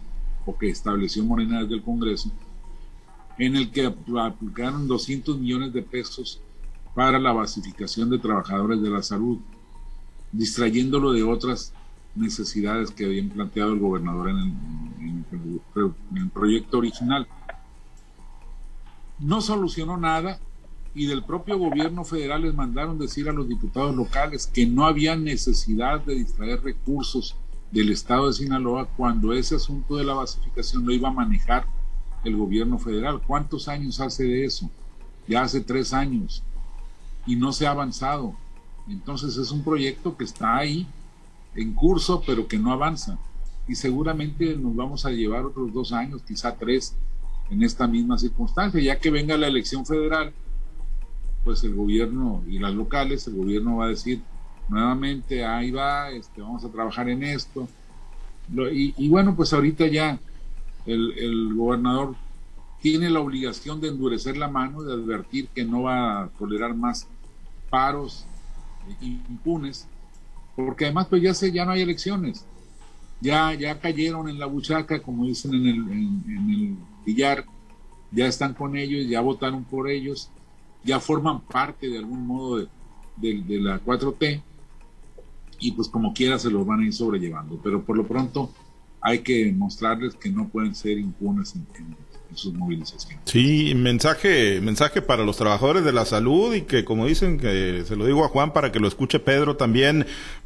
o 0.47 0.57
que 0.57 0.69
estableció 0.69 1.25
Morena 1.25 1.63
desde 1.63 1.75
el 1.75 1.83
Congreso, 1.83 2.31
en 3.39 3.57
el 3.57 3.73
que 3.73 3.93
aplicaron 4.21 4.87
200 4.87 5.39
millones 5.39 5.73
de 5.73 5.83
pesos 5.83 6.41
para 6.95 7.19
la 7.19 7.33
basificación 7.33 8.11
de 8.11 8.19
trabajadores 8.19 8.81
de 8.81 8.91
la 8.91 9.03
salud, 9.03 9.39
distrayéndolo 10.31 11.13
de 11.13 11.25
otras 11.25 11.73
necesidades 12.15 12.93
que 12.93 13.07
habían 13.07 13.31
planteado 13.31 13.73
el 13.73 13.81
gobernador 13.81 14.31
en 14.31 15.25
el 16.17 16.31
proyecto 16.31 16.79
original. 16.79 17.27
No 19.19 19.41
solucionó 19.41 19.97
nada, 19.97 20.39
y 20.95 21.07
del 21.07 21.25
propio 21.25 21.59
gobierno 21.59 22.05
federal 22.05 22.43
les 22.43 22.55
mandaron 22.55 22.99
decir 22.99 23.29
a 23.29 23.33
los 23.33 23.49
diputados 23.49 23.95
locales 23.95 24.47
que 24.47 24.65
no 24.65 24.87
había 24.87 25.17
necesidad 25.17 26.01
de 26.01 26.15
distraer 26.15 26.63
recursos 26.63 27.37
del 27.73 27.91
estado 27.91 28.29
de 28.29 28.35
Sinaloa 28.35 28.87
cuando 28.97 29.33
ese 29.33 29.57
asunto 29.57 29.97
de 29.97 30.05
la 30.05 30.15
basificación 30.15 30.87
lo 30.87 30.93
iba 30.93 31.09
a 31.09 31.13
manejar 31.13 31.67
el 32.23 32.37
gobierno 32.37 32.79
federal. 32.79 33.21
¿Cuántos 33.27 33.67
años 33.67 34.01
hace 34.01 34.23
de 34.23 34.45
eso? 34.45 34.71
Ya 35.27 35.43
hace 35.43 35.61
tres 35.61 35.93
años 35.93 36.45
y 37.27 37.35
no 37.35 37.53
se 37.53 37.67
ha 37.67 37.73
avanzado. 37.73 38.35
Entonces 38.89 39.37
es 39.37 39.51
un 39.51 39.65
proyecto 39.65 40.17
que 40.17 40.25
está 40.25 40.57
ahí 40.57 40.87
en 41.57 41.75
curso 41.75 42.23
pero 42.25 42.47
que 42.47 42.59
no 42.59 42.73
avanza 42.73 43.19
y 43.67 43.75
seguramente 43.75 44.57
nos 44.57 44.77
vamos 44.77 45.07
a 45.07 45.11
llevar 45.11 45.45
otros 45.45 45.73
dos 45.73 45.93
años, 45.93 46.23
quizá 46.23 46.55
tres, 46.55 46.95
en 47.51 47.63
esta 47.63 47.87
misma 47.87 48.19
circunstancia, 48.19 48.81
ya 48.81 48.99
que 48.99 49.11
venga 49.11 49.37
la 49.37 49.49
elección 49.49 49.85
federal 49.87 50.33
pues 51.45 51.63
el 51.65 51.75
gobierno 51.75 52.43
y 52.49 52.59
las 52.59 52.75
locales, 52.75 53.27
el 53.27 53.35
gobierno 53.35 53.77
va 53.77 53.87
a 53.87 53.89
decir 53.89 54.23
nuevamente, 54.69 55.45
ahí 55.45 55.71
va, 55.71 56.11
este, 56.11 56.41
vamos 56.41 56.65
a 56.65 56.71
trabajar 56.71 57.09
en 57.09 57.23
esto. 57.23 57.69
y, 58.73 59.09
bueno, 59.09 59.37
pues 59.37 59.53
ahorita 59.53 59.87
ya 59.87 60.19
el, 60.87 61.13
el, 61.19 61.55
gobernador 61.55 62.15
tiene 62.81 63.11
la 63.11 63.21
obligación 63.21 63.81
de 63.81 63.89
endurecer 63.89 64.37
la 64.37 64.49
mano, 64.49 64.83
de 64.83 64.95
advertir 64.95 65.49
que 65.49 65.65
no 65.65 65.83
va 65.83 66.25
a 66.25 66.29
tolerar 66.29 66.75
más 66.75 67.07
paros 67.71 68.27
impunes, 69.01 69.87
porque 70.57 70.87
además 70.87 71.07
pues 71.09 71.23
ya, 71.23 71.35
se, 71.35 71.53
ya 71.53 71.65
no 71.65 71.73
hay 71.73 71.83
elecciones. 71.83 72.45
Ya, 73.21 73.55
ya 73.55 73.81
cayeron 73.81 74.29
en 74.29 74.39
la 74.39 74.47
buchaca, 74.47 75.01
como 75.01 75.25
dicen 75.25 75.55
en 75.55 75.67
el, 75.67 75.77
en 75.77 76.51
el 76.51 76.77
billar, 77.07 77.45
ya 78.11 78.27
están 78.27 78.53
con 78.55 78.77
ellos, 78.77 79.09
ya 79.09 79.21
votaron 79.21 79.65
por 79.65 79.89
ellos 79.89 80.31
ya 80.85 81.01
forman 81.01 81.41
parte 81.41 81.89
de 81.89 81.99
algún 81.99 82.27
modo 82.27 82.59
de, 83.17 83.43
de 83.43 83.61
la 83.61 83.83
4T 83.83 84.43
y 85.61 85.73
pues 85.73 85.89
como 85.89 86.13
quiera 86.13 86.39
se 86.39 86.51
los 86.51 86.67
van 86.67 86.81
a 86.81 86.87
ir 86.87 86.93
sobrellevando. 86.93 87.59
Pero 87.63 87.83
por 87.83 87.97
lo 87.97 88.07
pronto 88.07 88.53
hay 89.01 89.21
que 89.21 89.53
mostrarles 89.53 90.15
que 90.15 90.31
no 90.31 90.49
pueden 90.49 90.75
ser 90.75 90.99
impunes 90.99 91.55
en, 91.55 91.67
sus 92.35 92.53
movilizaciones. 92.53 93.21
Sí, 93.27 93.75
mensaje, 93.77 94.61
mensaje 94.61 95.01
para 95.01 95.25
los 95.25 95.37
trabajadores 95.37 95.85
de 95.85 95.93
la 95.93 96.05
salud 96.05 96.53
y 96.53 96.63
que 96.63 96.85
como 96.85 97.07
dicen, 97.07 97.39
que 97.39 97.85
se 97.87 97.95
lo 97.95 98.07
digo 98.07 98.25
a 98.25 98.29
Juan 98.29 98.53
para 98.53 98.73
que 98.73 98.81
lo 98.81 98.89
escuche 98.89 99.21
Pedro 99.21 99.57
también, 99.57 100.05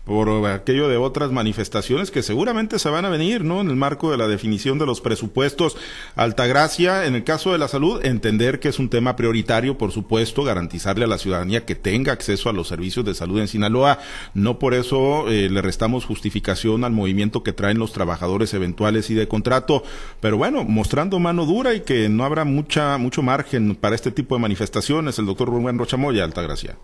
por 0.09 0.47
aquello 0.47 0.89
de 0.89 0.97
otras 0.97 1.31
manifestaciones 1.31 2.11
que 2.11 2.23
seguramente 2.23 2.79
se 2.79 2.89
van 2.89 3.05
a 3.05 3.11
venir, 3.11 3.45
¿no? 3.45 3.61
En 3.61 3.69
el 3.69 3.77
marco 3.77 4.11
de 4.11 4.17
la 4.17 4.27
definición 4.27 4.79
de 4.79 4.87
los 4.87 5.03
presupuestos. 5.03 5.77
Altagracia, 6.17 7.05
en 7.05 7.15
el 7.15 7.25
caso 7.25 7.53
de 7.53 7.59
la 7.59 7.69
salud, 7.69 8.05
entender 8.05 8.59
que 8.59 8.69
es 8.69 8.79
un 8.79 8.89
tema 8.89 9.15
prioritario, 9.15 9.77
por 9.77 9.93
supuesto, 9.93 10.43
garantizarle 10.43 11.05
a 11.05 11.09
la 11.09 11.19
ciudadanía 11.19 11.67
que 11.67 11.75
tenga 11.75 12.13
acceso 12.13 12.49
a 12.49 12.55
los 12.55 12.69
servicios 12.69 13.05
de 13.05 13.15
salud 13.15 13.39
en 13.39 13.49
Sinaloa. 13.49 13.99
No 14.33 14.59
por 14.59 14.73
eso 14.73 15.29
eh, 15.29 15.51
le 15.51 15.61
restamos 15.61 16.07
justificación 16.07 16.85
al 16.85 16.93
movimiento 16.93 17.43
que 17.43 17.53
traen 17.53 17.79
los 17.79 17.93
trabajadores 17.93 18.55
eventuales 18.55 19.11
y 19.11 19.15
de 19.15 19.29
contrato, 19.29 19.83
pero 20.21 20.39
bueno, 20.39 20.65
mostrando 20.65 21.19
mano 21.19 21.45
dura 21.45 21.75
y 21.75 21.81
que 21.81 22.09
no 22.09 22.25
habrá 22.25 22.45
mucha, 22.45 22.97
mucho 22.97 23.23
margen 23.23 23.77
para 23.77 23.95
este 23.95 24.11
tipo 24.11 24.35
de 24.35 24.41
manifestaciones. 24.41 25.19
El 25.19 25.27
doctor 25.27 25.49
Rubén 25.49 25.79
Rochamoya, 25.79 26.25
Altagracia. 26.25 26.77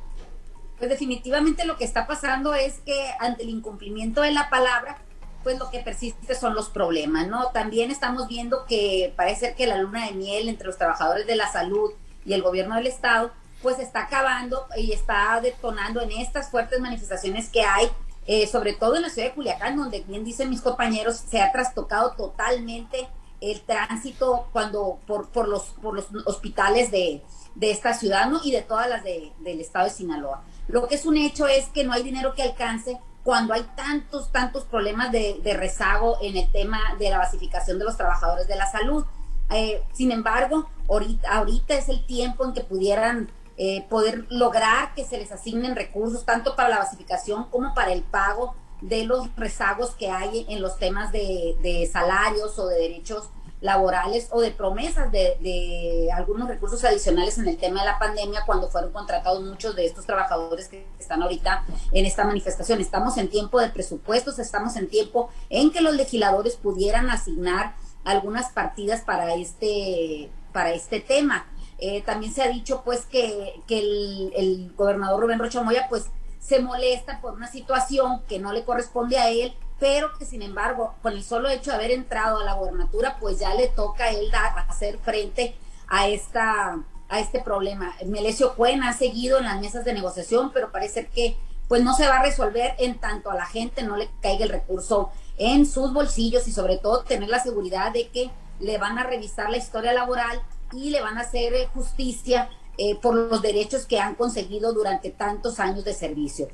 Pues 0.84 1.00
definitivamente 1.00 1.64
lo 1.64 1.78
que 1.78 1.84
está 1.84 2.06
pasando 2.06 2.52
es 2.52 2.80
que 2.80 3.08
ante 3.18 3.42
el 3.42 3.48
incumplimiento 3.48 4.20
de 4.20 4.32
la 4.32 4.50
palabra, 4.50 4.98
pues 5.42 5.58
lo 5.58 5.70
que 5.70 5.80
persiste 5.80 6.34
son 6.34 6.54
los 6.54 6.68
problemas, 6.68 7.26
¿no? 7.26 7.46
También 7.52 7.90
estamos 7.90 8.28
viendo 8.28 8.66
que 8.66 9.10
parece 9.16 9.46
ser 9.46 9.54
que 9.54 9.66
la 9.66 9.78
luna 9.78 10.04
de 10.04 10.12
miel 10.12 10.46
entre 10.46 10.66
los 10.66 10.76
trabajadores 10.76 11.26
de 11.26 11.36
la 11.36 11.50
salud 11.50 11.92
y 12.26 12.34
el 12.34 12.42
gobierno 12.42 12.74
del 12.74 12.86
estado, 12.86 13.32
pues 13.62 13.78
está 13.78 14.02
acabando 14.02 14.66
y 14.76 14.92
está 14.92 15.40
detonando 15.40 16.02
en 16.02 16.10
estas 16.10 16.50
fuertes 16.50 16.78
manifestaciones 16.80 17.48
que 17.48 17.62
hay, 17.62 17.88
eh, 18.26 18.46
sobre 18.46 18.74
todo 18.74 18.96
en 18.96 19.02
la 19.02 19.08
ciudad 19.08 19.28
de 19.28 19.34
Culiacán, 19.34 19.78
donde 19.78 20.02
bien 20.02 20.22
dicen 20.22 20.50
mis 20.50 20.60
compañeros, 20.60 21.16
se 21.16 21.40
ha 21.40 21.50
trastocado 21.50 22.12
totalmente 22.14 23.08
el 23.40 23.62
tránsito 23.62 24.48
cuando 24.52 24.98
por, 25.06 25.30
por 25.30 25.48
los 25.48 25.62
por 25.80 25.94
los 25.94 26.08
hospitales 26.26 26.90
de, 26.90 27.22
de 27.54 27.70
esta 27.70 27.94
ciudad 27.94 28.28
¿no? 28.28 28.40
y 28.44 28.52
de 28.52 28.60
todas 28.60 28.88
las 28.88 29.02
de, 29.02 29.32
del 29.40 29.62
estado 29.62 29.86
de 29.86 29.92
Sinaloa. 29.92 30.42
Lo 30.68 30.88
que 30.88 30.94
es 30.94 31.06
un 31.06 31.16
hecho 31.16 31.46
es 31.46 31.66
que 31.66 31.84
no 31.84 31.92
hay 31.92 32.02
dinero 32.02 32.34
que 32.34 32.42
alcance 32.42 32.98
cuando 33.22 33.54
hay 33.54 33.62
tantos, 33.74 34.30
tantos 34.32 34.64
problemas 34.64 35.10
de, 35.10 35.40
rezago 35.56 36.18
en 36.20 36.36
el 36.36 36.50
tema 36.52 36.78
de 36.98 37.10
la 37.10 37.18
basificación 37.18 37.78
de 37.78 37.84
los 37.84 37.96
trabajadores 37.96 38.46
de 38.46 38.56
la 38.56 38.70
salud. 38.70 39.04
Eh, 39.50 39.82
sin 39.92 40.12
embargo, 40.12 40.68
ahorita, 40.88 41.74
es 41.74 41.88
el 41.88 42.04
tiempo 42.06 42.44
en 42.44 42.52
que 42.52 42.62
pudieran 42.62 43.30
eh, 43.56 43.86
poder 43.88 44.26
lograr 44.30 44.94
que 44.94 45.04
se 45.04 45.16
les 45.16 45.32
asignen 45.32 45.76
recursos 45.76 46.24
tanto 46.24 46.56
para 46.56 46.68
la 46.68 46.78
basificación 46.78 47.44
como 47.50 47.72
para 47.74 47.92
el 47.92 48.02
pago 48.02 48.54
de 48.80 49.04
los 49.04 49.34
rezagos 49.36 49.94
que 49.94 50.10
hay 50.10 50.44
en 50.48 50.60
los 50.60 50.76
temas 50.78 51.10
de 51.12 51.88
salarios 51.90 52.58
o 52.58 52.66
de 52.66 52.78
derechos 52.78 53.30
laborales 53.64 54.28
o 54.30 54.42
de 54.42 54.50
promesas 54.50 55.10
de, 55.10 56.10
algunos 56.14 56.48
recursos 56.48 56.84
adicionales 56.84 57.38
en 57.38 57.48
el 57.48 57.56
tema 57.56 57.80
de 57.80 57.86
la 57.86 57.98
pandemia 57.98 58.42
cuando 58.44 58.68
fueron 58.68 58.92
contratados 58.92 59.42
muchos 59.42 59.74
de 59.74 59.86
estos 59.86 60.04
trabajadores 60.04 60.68
que 60.68 60.86
están 60.98 61.22
ahorita 61.22 61.64
en 61.90 62.04
esta 62.04 62.24
manifestación. 62.24 62.82
Estamos 62.82 63.16
en 63.16 63.30
tiempo 63.30 63.58
de 63.58 63.70
presupuestos, 63.70 64.38
estamos 64.38 64.76
en 64.76 64.88
tiempo 64.88 65.30
en 65.48 65.72
que 65.72 65.80
los 65.80 65.94
legisladores 65.96 66.56
pudieran 66.56 67.08
asignar 67.08 67.74
algunas 68.04 68.52
partidas 68.52 69.00
para 69.00 69.34
este, 69.34 70.28
para 70.52 70.74
este 70.74 71.00
tema. 71.00 71.46
Eh, 71.78 72.02
también 72.02 72.34
se 72.34 72.42
ha 72.42 72.48
dicho 72.48 72.82
pues 72.84 73.06
que, 73.06 73.62
que 73.66 73.78
el, 73.78 74.32
el 74.36 74.74
gobernador 74.76 75.22
Rubén 75.22 75.38
Rocha 75.38 75.62
Moya 75.62 75.86
pues 75.88 76.10
se 76.38 76.60
molesta 76.60 77.22
por 77.22 77.32
una 77.32 77.50
situación 77.50 78.20
que 78.28 78.38
no 78.38 78.52
le 78.52 78.64
corresponde 78.64 79.16
a 79.16 79.30
él 79.30 79.54
pero 79.80 80.16
que 80.18 80.24
sin 80.24 80.42
embargo, 80.42 80.94
con 81.02 81.12
el 81.12 81.24
solo 81.24 81.48
hecho 81.48 81.70
de 81.70 81.76
haber 81.76 81.90
entrado 81.90 82.38
a 82.38 82.44
la 82.44 82.54
gobernatura, 82.54 83.16
pues 83.20 83.38
ya 83.38 83.54
le 83.54 83.68
toca 83.68 84.04
a 84.04 84.10
él 84.10 84.30
hacer 84.68 84.98
frente 84.98 85.56
a 85.88 86.08
esta 86.08 86.78
a 87.08 87.20
este 87.20 87.40
problema. 87.40 87.94
Melesio 88.06 88.54
Cuen 88.54 88.82
ha 88.82 88.92
seguido 88.92 89.38
en 89.38 89.44
las 89.44 89.60
mesas 89.60 89.84
de 89.84 89.92
negociación, 89.92 90.52
pero 90.52 90.72
parece 90.72 91.06
que 91.06 91.36
pues 91.68 91.82
no 91.82 91.94
se 91.94 92.06
va 92.06 92.18
a 92.18 92.22
resolver 92.22 92.74
en 92.78 92.98
tanto 92.98 93.30
a 93.30 93.34
la 93.34 93.46
gente 93.46 93.82
no 93.82 93.96
le 93.96 94.10
caiga 94.20 94.44
el 94.44 94.50
recurso 94.50 95.10
en 95.38 95.66
sus 95.66 95.92
bolsillos 95.92 96.46
y 96.46 96.52
sobre 96.52 96.76
todo 96.76 97.02
tener 97.04 97.28
la 97.28 97.42
seguridad 97.42 97.92
de 97.92 98.08
que 98.08 98.30
le 98.60 98.78
van 98.78 98.98
a 98.98 99.04
revisar 99.04 99.50
la 99.50 99.56
historia 99.56 99.92
laboral 99.92 100.40
y 100.72 100.90
le 100.90 101.00
van 101.00 101.18
a 101.18 101.22
hacer 101.22 101.54
eh, 101.54 101.68
justicia 101.72 102.50
eh, 102.76 102.96
por 102.96 103.14
los 103.14 103.42
derechos 103.42 103.86
que 103.86 104.00
han 104.00 104.14
conseguido 104.14 104.72
durante 104.72 105.10
tantos 105.10 105.58
años 105.58 105.84
de 105.84 105.94
servicio. 105.94 106.48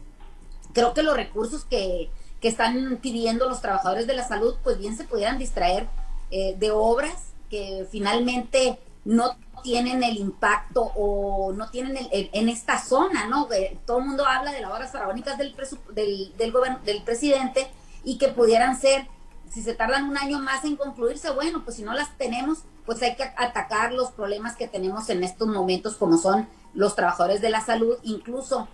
Creo 0.72 0.94
que 0.94 1.02
los 1.02 1.16
recursos 1.16 1.64
que, 1.64 2.10
que 2.40 2.48
están 2.48 2.98
pidiendo 3.02 3.48
los 3.48 3.60
trabajadores 3.60 4.06
de 4.06 4.14
la 4.14 4.26
salud, 4.26 4.56
pues 4.62 4.78
bien 4.78 4.96
se 4.96 5.04
pudieran 5.04 5.38
distraer 5.38 5.86
eh, 6.30 6.56
de 6.58 6.70
obras 6.70 7.32
que 7.50 7.86
finalmente 7.90 8.78
no 9.04 9.36
tienen 9.62 10.02
el 10.02 10.16
impacto 10.16 10.92
o 10.96 11.52
no 11.52 11.68
tienen 11.70 11.96
el, 12.12 12.30
en 12.32 12.48
esta 12.48 12.78
zona, 12.78 13.26
¿no? 13.26 13.48
todo 13.84 13.98
el 13.98 14.06
mundo 14.06 14.24
habla 14.26 14.52
de 14.52 14.60
las 14.60 14.70
obras 14.70 14.92
faraónicas 14.92 15.36
del, 15.36 15.54
del, 15.92 16.34
del, 16.38 16.52
del 16.84 17.02
presidente 17.02 17.70
y 18.04 18.16
que 18.16 18.28
pudieran 18.28 18.80
ser, 18.80 19.06
si 19.50 19.62
se 19.62 19.74
tardan 19.74 20.08
un 20.08 20.16
año 20.16 20.38
más 20.38 20.64
en 20.64 20.76
concluirse, 20.76 21.30
bueno, 21.30 21.62
pues 21.64 21.76
si 21.76 21.82
no 21.82 21.92
las 21.92 22.16
tenemos, 22.16 22.60
pues 22.86 23.02
hay 23.02 23.16
que 23.16 23.24
atacar 23.36 23.92
los 23.92 24.10
problemas 24.12 24.56
que 24.56 24.68
tenemos 24.68 25.10
en 25.10 25.22
estos 25.24 25.48
momentos, 25.48 25.96
como 25.96 26.16
son 26.16 26.48
los 26.72 26.96
trabajadores 26.96 27.40
de 27.40 27.50
la 27.50 27.60
salud. 27.60 27.98
Incluso 28.02 28.68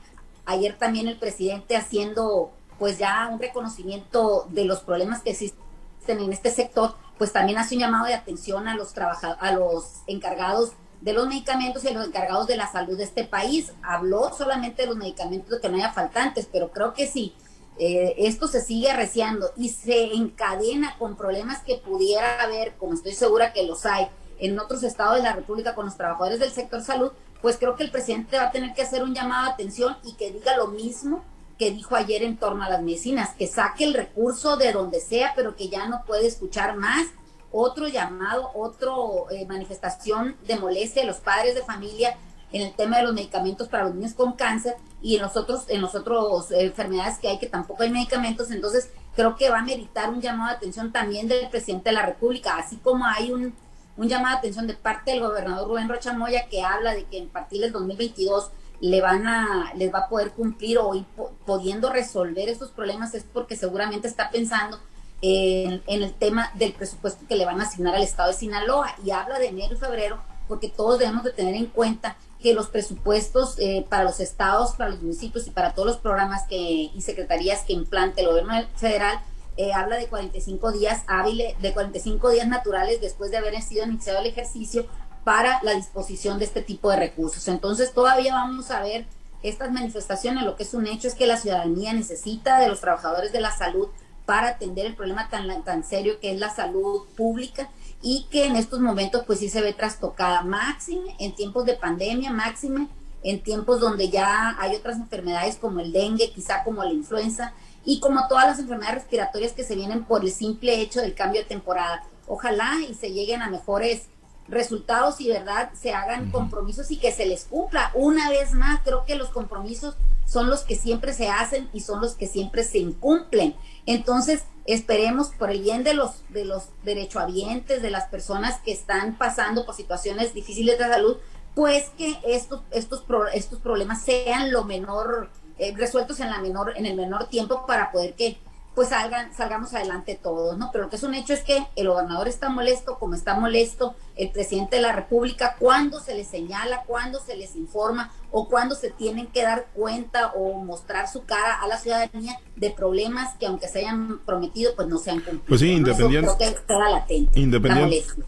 ayer 0.45 0.79
también 0.79 1.09
el 1.09 1.19
presidente 1.19 1.77
haciendo 1.77 2.53
pues 2.79 2.99
ya 2.99 3.29
un 3.33 3.39
reconocimiento 3.39 4.47
de 4.51 4.65
los 4.65 4.81
problemas 4.81 5.23
que 5.23 5.31
existen 5.31 5.61
en 6.07 6.33
este 6.33 6.51
sector, 6.51 6.95
pues 7.19 7.33
también 7.33 7.59
hace 7.59 7.75
un 7.75 7.81
llamado 7.81 8.07
de 8.07 8.15
atención 8.15 8.69
a 8.69 8.75
los 8.75 8.95
a 8.97 9.53
los 9.53 10.03
encargados 10.07 10.73
de 11.01 11.13
los 11.13 11.27
medicamentos 11.29 11.85
y 11.85 11.89
a 11.89 11.93
los 11.93 12.07
encargados 12.07 12.47
de 12.47 12.57
la 12.57 12.71
salud 12.71 12.97
de 12.97 13.05
este 13.05 13.25
país. 13.25 13.73
Habló 13.83 14.33
solamente 14.37 14.83
de 14.83 14.89
los 14.89 14.97
medicamentos 14.97 15.61
que 15.61 15.69
no 15.69 15.77
haya 15.77 15.93
faltantes, 15.93 16.49
pero 16.51 16.71
creo 16.71 16.95
que 16.95 17.07
si 17.07 17.35
eh, 17.79 18.15
esto 18.19 18.49
se 18.49 18.61
sigue 18.61 18.91
arreciando 18.91 19.51
y 19.57 19.69
se 19.71 20.15
encadena 20.15 20.97
con 20.99 21.17
problemas 21.17 21.63
que 21.63 21.77
pudiera 21.77 22.43
haber, 22.43 22.75
como 22.77 22.95
estoy 22.95 23.13
segura 23.13 23.53
que 23.53 23.65
los 23.65 23.85
hay, 23.87 24.09
en 24.39 24.59
otros 24.59 24.83
estados 24.83 25.17
de 25.17 25.23
la 25.23 25.33
República 25.33 25.75
con 25.75 25.87
los 25.87 25.97
trabajadores 25.97 26.41
del 26.41 26.51
sector 26.51 26.83
salud, 26.83 27.13
pues 27.41 27.57
creo 27.59 27.77
que 27.77 27.85
el 27.85 27.91
presidente 27.91 28.37
va 28.37 28.45
a 28.45 28.51
tener 28.51 28.75
que 28.75 28.83
hacer 28.83 29.03
un 29.03 29.15
llamado 29.15 29.47
de 29.47 29.53
atención 29.53 29.97
y 30.03 30.15
que 30.15 30.33
diga 30.33 30.57
lo 30.57 30.69
mismo 30.69 31.23
que 31.59 31.71
dijo 31.71 31.97
ayer 31.97 32.23
en 32.23 32.37
torno 32.37 32.65
a 32.65 32.69
las 32.69 32.83
medicinas, 32.83 33.35
que 33.35 33.47
saque 33.47 33.85
el 33.85 33.95
recurso 33.95 34.57
de 34.57 34.73
donde 34.73 35.01
sea, 35.01 35.33
pero 35.35 35.57
que 35.57 35.69
ya 35.69 35.89
no 35.89 36.03
puede 36.07 36.27
escuchar 36.27 36.77
más. 36.77 37.07
Otro 37.51 37.89
llamado, 37.89 38.51
otra 38.55 38.91
eh, 39.31 39.47
manifestación 39.47 40.37
de 40.47 40.57
molestia 40.57 41.03
de 41.03 41.09
los 41.09 41.19
padres 41.19 41.55
de 41.55 41.63
familia 41.63 42.17
en 42.53 42.63
el 42.63 42.75
tema 42.75 42.99
de 42.99 43.05
los 43.05 43.15
medicamentos 43.15 43.69
para 43.69 43.85
los 43.85 43.95
niños 43.95 44.15
con 44.15 44.33
cáncer 44.35 44.77
y 45.03 45.17
en 45.17 45.23
los 45.23 45.37
otros, 45.37 45.65
en 45.69 45.81
los 45.81 45.95
otros 45.95 46.51
eh, 46.51 46.63
enfermedades 46.63 47.19
que 47.19 47.29
hay 47.29 47.39
que 47.39 47.47
tampoco 47.47 47.83
hay 47.83 47.91
medicamentos. 47.91 48.51
Entonces, 48.51 48.91
creo 49.15 49.37
que 49.37 49.49
va 49.49 49.61
a 49.61 49.65
meritar 49.65 50.11
un 50.11 50.21
llamado 50.21 50.51
de 50.51 50.57
atención 50.57 50.93
también 50.93 51.29
del 51.29 51.49
presidente 51.49 51.91
de 51.91 51.95
la 51.95 52.05
República, 52.05 52.57
así 52.59 52.77
como 52.77 53.07
hay 53.07 53.33
un, 53.33 53.55
un 53.97 54.09
llamado 54.09 54.35
de 54.35 54.39
atención 54.39 54.67
de 54.67 54.75
parte 54.75 55.13
del 55.13 55.21
gobernador 55.21 55.69
Rubén 55.69 55.89
Rocha 55.89 56.13
Moya 56.13 56.47
que 56.49 56.63
habla 56.63 56.95
de 56.95 57.05
que 57.05 57.19
en 57.19 57.29
partir 57.29 57.63
del 57.63 57.73
2022 57.73 58.51
le 58.81 59.01
van 59.01 59.27
a, 59.27 59.73
les 59.75 59.93
va 59.93 60.01
a 60.01 60.09
poder 60.09 60.33
cumplir 60.33 60.79
o 60.79 60.95
ir 60.95 61.05
pudiendo 61.45 61.91
resolver 61.91 62.49
estos 62.49 62.71
problemas 62.71 63.15
es 63.15 63.25
porque 63.25 63.57
seguramente 63.57 64.09
está 64.09 64.31
pensando 64.31 64.79
en, 65.23 65.83
el 65.87 66.13
tema 66.13 66.51
del 66.55 66.73
presupuesto 66.73 67.25
que 67.27 67.37
le 67.37 67.45
van 67.45 67.61
a 67.61 67.65
asignar 67.65 67.95
al 67.95 68.03
estado 68.03 68.31
de 68.31 68.37
Sinaloa. 68.37 68.95
Y 69.05 69.11
habla 69.11 69.39
de 69.39 69.49
enero 69.49 69.75
y 69.75 69.79
febrero 69.79 70.21
porque 70.49 70.69
todos 70.69 70.99
debemos 70.99 71.25
de 71.25 71.33
tener 71.33 71.55
en 71.55 71.67
cuenta 71.67 72.17
que 72.41 72.55
los 72.55 72.69
presupuestos 72.69 73.59
eh, 73.59 73.85
para 73.89 74.05
los 74.05 74.21
estados, 74.21 74.77
para 74.77 74.91
los 74.91 75.03
municipios 75.03 75.47
y 75.47 75.51
para 75.51 75.75
todos 75.75 75.89
los 75.89 75.97
programas 75.97 76.45
que, 76.47 76.57
y 76.57 77.01
secretarías 77.01 77.65
que 77.65 77.73
implante 77.73 78.21
el 78.21 78.29
gobierno 78.29 78.53
federal 78.77 79.19
eh, 79.57 79.73
habla 79.73 79.97
de 79.97 80.07
45 80.07 80.73
días 80.73 81.03
hábiles, 81.07 81.61
de 81.63 81.73
45 81.73 82.31
días 82.31 82.47
naturales 82.47 83.01
después 83.01 83.31
de 83.31 83.39
haber 83.39 83.61
sido 83.63 83.87
iniciado 83.87 84.19
el 84.19 84.27
ejercicio 84.27 84.87
para 85.27 85.59
la 85.65 85.75
disposición 85.75 86.39
de 86.39 86.45
este 86.45 86.63
tipo 86.63 86.89
de 86.89 86.99
recursos. 86.99 87.49
Entonces 87.49 87.93
todavía 87.93 88.35
vamos 88.35 88.71
a 88.71 88.81
ver 88.81 89.07
estas 89.43 89.73
manifestaciones. 89.73 90.45
Lo 90.45 90.55
que 90.55 90.63
es 90.63 90.73
un 90.73 90.87
hecho 90.87 91.09
es 91.09 91.17
que 91.17 91.27
la 91.27 91.37
ciudadanía 91.37 91.93
necesita 91.95 92.61
de 92.61 92.69
los 92.69 92.81
trabajadores 92.81 93.33
de 93.33 93.41
la 93.41 93.51
salud 93.51 93.89
para 94.25 94.51
atender 94.51 94.87
el 94.87 94.95
problema 94.95 95.29
tan, 95.29 95.65
tan 95.65 95.83
serio 95.83 96.21
que 96.21 96.31
es 96.31 96.39
la 96.39 96.51
salud 96.51 97.09
pública 97.17 97.69
y 98.03 98.29
que 98.31 98.47
en 98.47 98.55
estos 98.55 98.79
momentos 98.79 99.25
pues 99.27 99.41
sí 99.41 99.49
se 99.49 99.63
ve 99.63 99.73
trastocada, 99.73 100.43
máxime 100.43 101.17
en 101.19 101.35
tiempos 101.35 101.65
de 101.65 101.75
pandemia, 101.75 102.31
máxime 102.31 102.87
en 103.25 103.43
tiempos 103.43 103.81
donde 103.81 104.11
ya 104.11 104.55
hay 104.61 104.77
otras 104.77 104.97
enfermedades 104.97 105.57
como 105.57 105.81
el 105.81 105.91
dengue, 105.91 106.31
quizá 106.31 106.63
como 106.63 106.85
la 106.85 106.93
influenza 106.93 107.53
y 107.85 107.99
como 107.99 108.29
todas 108.29 108.47
las 108.47 108.61
enfermedades 108.61 109.03
respiratorias 109.03 109.55
que 109.55 109.65
se 109.65 109.75
vienen 109.75 110.05
por 110.05 110.23
el 110.23 110.31
simple 110.31 110.81
hecho 110.81 111.01
del 111.01 111.15
cambio 111.17 111.41
de 111.41 111.49
temporada. 111.49 112.05
Ojalá 112.29 112.75
y 112.89 112.95
se 112.95 113.11
lleguen 113.11 113.43
a 113.43 113.51
mejores 113.51 114.07
resultados 114.49 115.21
y 115.21 115.29
verdad 115.29 115.71
se 115.75 115.93
hagan 115.93 116.31
compromisos 116.31 116.91
y 116.91 116.99
que 116.99 117.13
se 117.13 117.27
les 117.27 117.45
cumpla. 117.45 117.91
Una 117.95 118.31
vez 118.31 118.53
más, 118.53 118.81
creo 118.85 119.05
que 119.05 119.17
los 119.17 119.29
compromisos 119.31 119.97
son 120.27 120.51
los 120.51 120.63
que 120.63 120.77
siempre 120.77 121.13
se 121.13 121.29
hacen 121.29 121.69
y 121.73 121.81
son 121.81 122.01
los 122.01 122.15
que 122.15 122.27
siempre 122.27 122.65
se 122.65 122.79
incumplen. 122.79 123.55
Entonces, 123.87 124.45
esperemos 124.67 125.29
por 125.29 125.51
el 125.51 125.63
bien 125.63 125.85
de 125.85 125.95
los, 125.95 126.23
de 126.31 126.45
los 126.45 126.69
derechohabientes, 126.85 127.83
de 127.83 127.91
las 127.91 128.09
personas 128.09 128.61
que 128.61 128.73
están 128.73 129.17
pasando 129.17 129.65
por 129.65 129.75
situaciones 129.75 130.35
difíciles 130.35 130.79
de 130.79 130.85
salud, 130.85 131.17
pues 131.55 131.91
que 131.97 132.19
estos, 132.27 132.63
estos, 132.71 133.05
estos 133.33 133.61
problemas 133.61 134.03
sean 134.03 134.53
lo 134.53 134.65
menor, 134.65 135.31
eh, 135.59 135.73
resueltos 135.77 136.21
en, 136.21 136.31
la 136.31 136.39
menor, 136.39 136.75
en 136.77 136.85
el 136.87 136.97
menor 136.97 137.29
tiempo 137.29 137.65
para 137.67 137.93
poder 137.93 138.15
que 138.15 138.39
pues 138.75 138.91
salgan, 138.91 139.35
salgamos 139.35 139.73
adelante 139.73 140.21
todos, 140.23 140.59
¿no? 140.59 140.69
Pero 140.71 140.85
lo 140.85 140.91
que 140.91 140.97
es 140.97 141.03
un 141.03 141.15
hecho 141.15 141.33
es 141.33 141.43
que 141.43 141.67
el 141.77 141.89
gobernador 141.89 142.29
está 142.29 142.51
molesto, 142.51 142.99
como 142.99 143.15
está 143.15 143.33
molesto 143.33 143.95
el 144.17 144.31
presidente 144.31 144.77
de 144.77 144.83
la 144.83 144.93
República, 144.93 145.57
cuando 145.59 146.01
se 146.01 146.15
les 146.15 146.27
señala, 146.27 146.83
cuando 146.87 147.21
se 147.21 147.37
les 147.37 147.55
informa 147.55 148.11
o 148.31 148.49
cuando 148.49 148.75
se 148.75 148.91
tienen 148.91 149.29
que 149.29 149.43
dar 149.43 149.69
cuenta 149.73 150.33
o 150.33 150.63
mostrar 150.63 151.09
su 151.09 151.25
cara 151.25 151.55
a 151.63 151.69
la 151.69 151.79
ciudadanía 151.79 152.39
de 152.57 152.71
problemas 152.71 153.35
que 153.39 153.47
aunque 153.47 153.69
se 153.69 153.81
hayan 153.81 154.19
prometido, 154.27 154.75
pues 154.75 154.89
no 154.89 154.99
se 154.99 155.11
han 155.11 155.21
cumplido. 155.21 155.45
Pues 155.47 155.61
sí, 155.61 155.73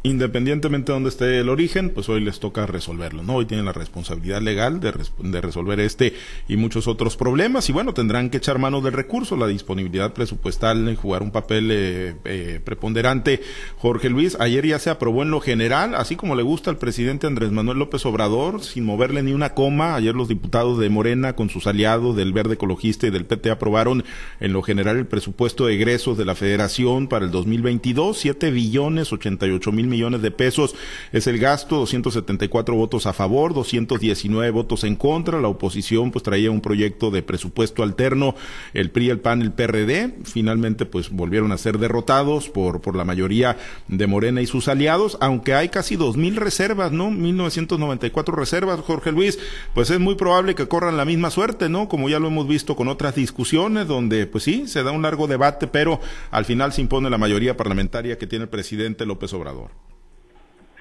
independientemente 0.03 0.93
de 0.93 0.95
donde 0.95 1.09
esté 1.11 1.41
el 1.41 1.49
origen, 1.49 1.93
pues 1.93 2.09
hoy 2.09 2.21
les 2.21 2.39
toca 2.41 2.67
resolverlo, 2.67 3.23
¿no? 3.23 3.37
Hoy 3.37 3.47
tienen 3.47 3.67
la 3.67 3.73
responsabilidad 3.73 4.41
legal 4.41 4.81
de, 4.81 4.93
de 5.19 5.41
resolver 5.41 5.81
este 5.81 6.15
y 6.47 6.57
muchos 6.57 6.89
otros 6.89 7.17
problemas 7.17 7.69
y 7.69 7.73
bueno, 7.73 7.95
tendrán 7.95 8.31
que 8.31 8.39
echar 8.39 8.59
mano 8.59 8.81
del 8.81 8.93
recurso, 8.93 9.37
la 9.37 9.47
disponibilidad 9.47 10.13
presupuestal, 10.13 10.97
jugar 10.97 11.23
un 11.23 11.31
papel 11.31 11.71
eh, 11.71 12.17
eh, 12.25 12.61
preponderante. 12.65 13.41
Jorge 13.79 14.09
Luis, 14.09 14.37
ayer 14.41 14.67
ya 14.67 14.79
se 14.79 14.91
aprobó 14.91 15.23
en 15.23 15.31
lo 15.31 15.41
general, 15.41 15.78
así 15.85 16.17
como 16.17 16.35
le 16.35 16.43
gusta 16.43 16.71
al 16.71 16.77
presidente 16.77 17.27
Andrés 17.27 17.53
Manuel 17.53 17.79
López 17.79 18.05
Obrador, 18.05 18.63
sin 18.63 18.85
moverle 18.85 19.23
ni 19.23 19.33
una 19.33 19.55
coma. 19.55 19.95
Ayer 19.95 20.15
los 20.15 20.27
diputados 20.27 20.79
de 20.79 20.89
Morena 20.89 21.35
con 21.35 21.51
sus 21.51 21.67
aliados 21.67 22.17
del 22.17 22.33
Verde 22.33 22.55
Ecologista 22.55 23.07
y 23.07 23.11
del 23.11 23.27
PT 23.27 23.51
aprobaron 23.51 24.05
en 24.41 24.53
lo 24.53 24.63
general 24.63 24.97
el 24.97 25.07
presupuesto 25.07 25.67
de 25.67 25.75
egresos 25.75 26.19
de 26.19 26.25
la 26.25 26.35
Federación 26.35 27.07
para 27.07 27.27
el 27.27 27.31
2022, 27.31 28.19
7 28.19 28.51
billones 28.51 29.13
88 29.13 29.71
mil 29.71 29.87
millones 29.87 30.21
de 30.21 30.31
pesos 30.31 30.75
es 31.13 31.27
el 31.27 31.39
gasto, 31.39 31.77
274 31.77 32.75
votos 32.75 33.07
a 33.07 33.13
favor, 33.13 33.55
219 33.55 34.51
votos 34.51 34.83
en 34.85 34.97
contra. 34.97 35.41
La 35.41 35.49
oposición 35.49 36.11
pues 36.11 36.25
traía 36.25 36.51
un 36.51 36.61
proyecto 36.61 37.11
de 37.11 37.23
presupuesto 37.23 37.83
alterno, 37.83 38.35
el 38.75 38.91
PRI, 38.91 39.11
el 39.11 39.21
PAN, 39.21 39.43
el 39.43 39.53
PRD. 39.53 40.15
Finalmente 40.25 40.87
pues 40.87 41.11
volvieron 41.11 41.53
a 41.53 41.59
ser 41.59 41.79
derrotados 41.79 42.49
por, 42.49 42.81
por 42.81 42.97
la 42.97 43.05
mayoría 43.05 43.57
de 43.87 44.07
Morena 44.07 44.41
y 44.41 44.47
sus 44.47 44.67
aliados, 44.67 45.17
aunque 45.21 45.55
hay 45.55 45.68
casi 45.71 45.97
dos 45.97 46.17
mil 46.17 46.37
reservas, 46.37 46.93
¿no? 46.93 47.11
1994 47.11 48.35
reservas, 48.35 48.81
Jorge 48.81 49.13
Luis, 49.13 49.39
pues 49.75 49.91
es 49.91 49.99
muy 49.99 50.15
probable 50.15 50.55
que 50.55 50.69
corran 50.69 50.97
la 50.97 51.05
misma 51.05 51.31
suerte, 51.31 51.69
¿no? 51.69 51.89
Como 51.89 52.09
ya 52.09 52.19
lo 52.19 52.29
hemos 52.29 52.49
visto 52.49 52.77
con 52.77 52.89
otras 52.89 53.15
discusiones 53.15 53.87
donde 53.87 54.27
pues 54.27 54.45
sí, 54.45 54.67
se 54.67 54.83
da 54.83 54.93
un 54.93 55.03
largo 55.03 55.27
debate, 55.27 55.67
pero 55.67 56.01
al 56.31 56.45
final 56.45 56.73
se 56.73 56.81
impone 56.81 57.11
la 57.11 57.19
mayoría 57.19 57.57
parlamentaria 57.57 58.19
que 58.19 58.27
tiene 58.27 58.45
el 58.45 58.51
presidente 58.51 59.07
López 59.07 59.33
Obrador. 59.35 59.71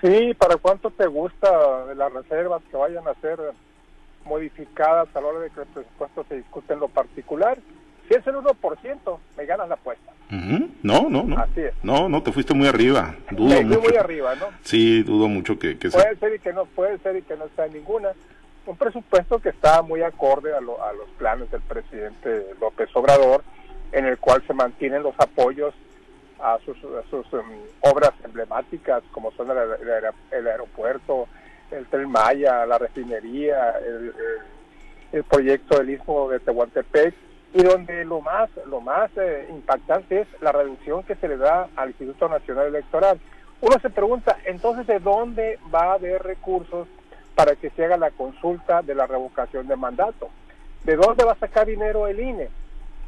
Sí, 0.01 0.33
¿para 0.37 0.57
cuánto 0.57 0.91
te 0.91 1.07
gusta 1.07 1.49
las 1.95 2.13
reservas 2.13 2.61
que 2.69 2.77
vayan 2.77 3.07
a 3.07 3.19
ser 3.19 3.39
modificadas 4.25 5.07
a 5.15 5.21
la 5.21 5.27
hora 5.27 5.39
de 5.39 5.49
que 5.49 5.61
el 5.61 5.67
presupuesto 5.67 6.25
se 6.29 6.35
discute 6.37 6.73
en 6.73 6.79
lo 6.79 6.87
particular? 6.87 7.57
Si 8.07 8.13
es 8.13 8.25
el 8.25 8.35
1%, 8.35 9.19
me 9.37 9.45
ganas 9.45 9.67
la 9.67 9.75
apuesta. 9.75 10.11
No, 10.29 11.09
no, 11.09 11.23
no. 11.23 11.37
Así 11.37 11.61
es. 11.61 11.73
No, 11.83 12.09
no, 12.09 12.21
te 12.21 12.31
fuiste 12.31 12.53
muy 12.53 12.67
arriba. 12.67 13.15
Dudo 13.31 13.61
mucho. 13.61 13.81
muy 13.81 13.95
arriba, 13.95 14.35
¿no? 14.35 14.47
Sí, 14.63 15.03
dudo 15.03 15.27
mucho 15.27 15.57
que, 15.57 15.77
que 15.77 15.89
Puede 15.89 16.15
ser 16.17 16.35
y 16.35 16.39
que 16.39 16.53
no, 16.53 16.65
puede 16.65 16.97
ser 16.99 17.17
y 17.17 17.21
que 17.21 17.35
no 17.35 17.45
está 17.45 17.67
ninguna. 17.67 18.09
Un 18.65 18.75
presupuesto 18.75 19.39
que 19.39 19.49
está 19.49 19.81
muy 19.81 20.01
acorde 20.03 20.53
a, 20.53 20.57
a 20.57 20.61
los 20.61 21.09
planes 21.17 21.49
del 21.51 21.61
presidente 21.61 22.47
López 22.59 22.89
Obrador, 22.93 23.43
en 23.91 24.05
el 24.05 24.17
cual 24.17 24.43
se 24.45 24.53
mantienen 24.53 25.03
los 25.03 25.15
apoyos 25.17 25.73
a 26.39 26.59
sus, 26.65 26.83
um, 27.33 27.41
obras 27.81 28.11
emblemáticas, 28.23 29.03
como 29.11 29.31
son 29.31 29.49
el, 29.49 30.47
aeropuerto, 30.47 31.27
el 31.71 31.85
tren 31.87 32.09
Maya, 32.09 32.65
la 32.65 32.77
refinería, 32.77 33.71
el, 33.79 34.13
el 35.13 35.23
proyecto 35.23 35.77
del 35.77 35.91
Istmo 35.91 36.29
de 36.29 36.39
Tehuantepec, 36.39 37.15
y 37.53 37.63
donde 37.63 38.05
lo 38.05 38.21
más 38.21 38.49
lo 38.65 38.81
más 38.81 39.09
eh, 39.17 39.47
impactante 39.49 40.21
es 40.21 40.27
la 40.41 40.51
reducción 40.51 41.03
que 41.03 41.15
se 41.15 41.27
le 41.27 41.37
da 41.37 41.69
al 41.75 41.89
Instituto 41.89 42.29
Nacional 42.29 42.67
Electoral. 42.67 43.19
Uno 43.61 43.79
se 43.79 43.89
pregunta, 43.89 44.37
entonces, 44.45 44.85
¿de 44.85 44.99
dónde 44.99 45.57
va 45.73 45.91
a 45.91 45.93
haber 45.93 46.21
recursos 46.21 46.87
para 47.33 47.55
que 47.55 47.69
se 47.71 47.85
haga 47.85 47.97
la 47.97 48.11
consulta 48.11 48.81
de 48.81 48.93
la 48.93 49.07
revocación 49.07 49.67
de 49.67 49.75
mandato? 49.75 50.29
¿De 50.83 50.95
dónde 50.95 51.23
va 51.23 51.31
a 51.31 51.39
sacar 51.39 51.65
dinero 51.65 52.07
el 52.07 52.19
INE? 52.19 52.49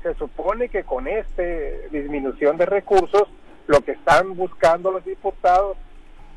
Se 0.01 0.15
supone 0.15 0.69
que 0.69 0.83
con 0.83 1.07
esta 1.07 1.43
disminución 1.91 2.57
de 2.57 2.65
recursos, 2.65 3.27
lo 3.67 3.81
que 3.81 3.91
están 3.91 4.35
buscando 4.35 4.91
los 4.91 5.05
diputados 5.05 5.77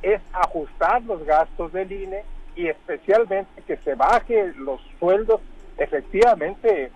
es 0.03 0.21
ajustar 0.33 1.03
los 1.03 1.25
gastos 1.25 1.73
del 1.73 1.91
INE 1.91 2.25
y 2.55 2.67
especialmente 2.67 3.63
que 3.67 3.79
se 3.79 3.95
baje 3.95 4.53
los 4.57 4.81
sueldos 4.99 5.41
efectivamente 5.79 6.91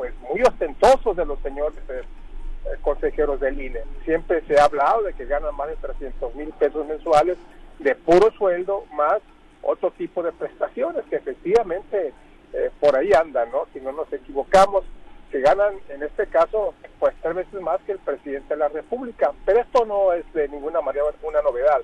pues 0.00 0.14
muy 0.20 0.40
ostentosos 0.40 1.14
de 1.14 1.26
los 1.26 1.38
señores 1.40 1.76
eh, 1.90 2.00
eh, 2.00 2.68
consejeros 2.80 3.38
del 3.38 3.60
INE. 3.60 3.80
Siempre 4.06 4.42
se 4.48 4.58
ha 4.58 4.64
hablado 4.64 5.02
de 5.02 5.12
que 5.12 5.26
ganan 5.26 5.54
más 5.54 5.68
de 5.68 5.76
300 5.76 6.34
mil 6.36 6.48
pesos 6.54 6.86
mensuales 6.86 7.36
de 7.80 7.94
puro 7.96 8.30
sueldo 8.30 8.86
más 8.94 9.20
otro 9.60 9.90
tipo 9.90 10.22
de 10.22 10.32
prestaciones 10.32 11.04
que 11.10 11.16
efectivamente 11.16 12.14
eh, 12.54 12.70
por 12.80 12.96
ahí 12.96 13.12
andan, 13.12 13.50
¿no? 13.50 13.66
Si 13.74 13.80
no 13.82 13.92
nos 13.92 14.10
equivocamos, 14.10 14.84
que 15.30 15.42
ganan 15.42 15.74
en 15.90 16.02
este 16.02 16.26
caso 16.28 16.72
pues 16.98 17.14
tres 17.20 17.34
veces 17.34 17.60
más 17.60 17.78
que 17.82 17.92
el 17.92 17.98
presidente 17.98 18.54
de 18.54 18.60
la 18.60 18.68
República. 18.68 19.32
Pero 19.44 19.60
esto 19.60 19.84
no 19.84 20.14
es 20.14 20.24
de 20.32 20.48
ninguna 20.48 20.80
manera 20.80 21.04
una 21.22 21.42
novedad. 21.42 21.82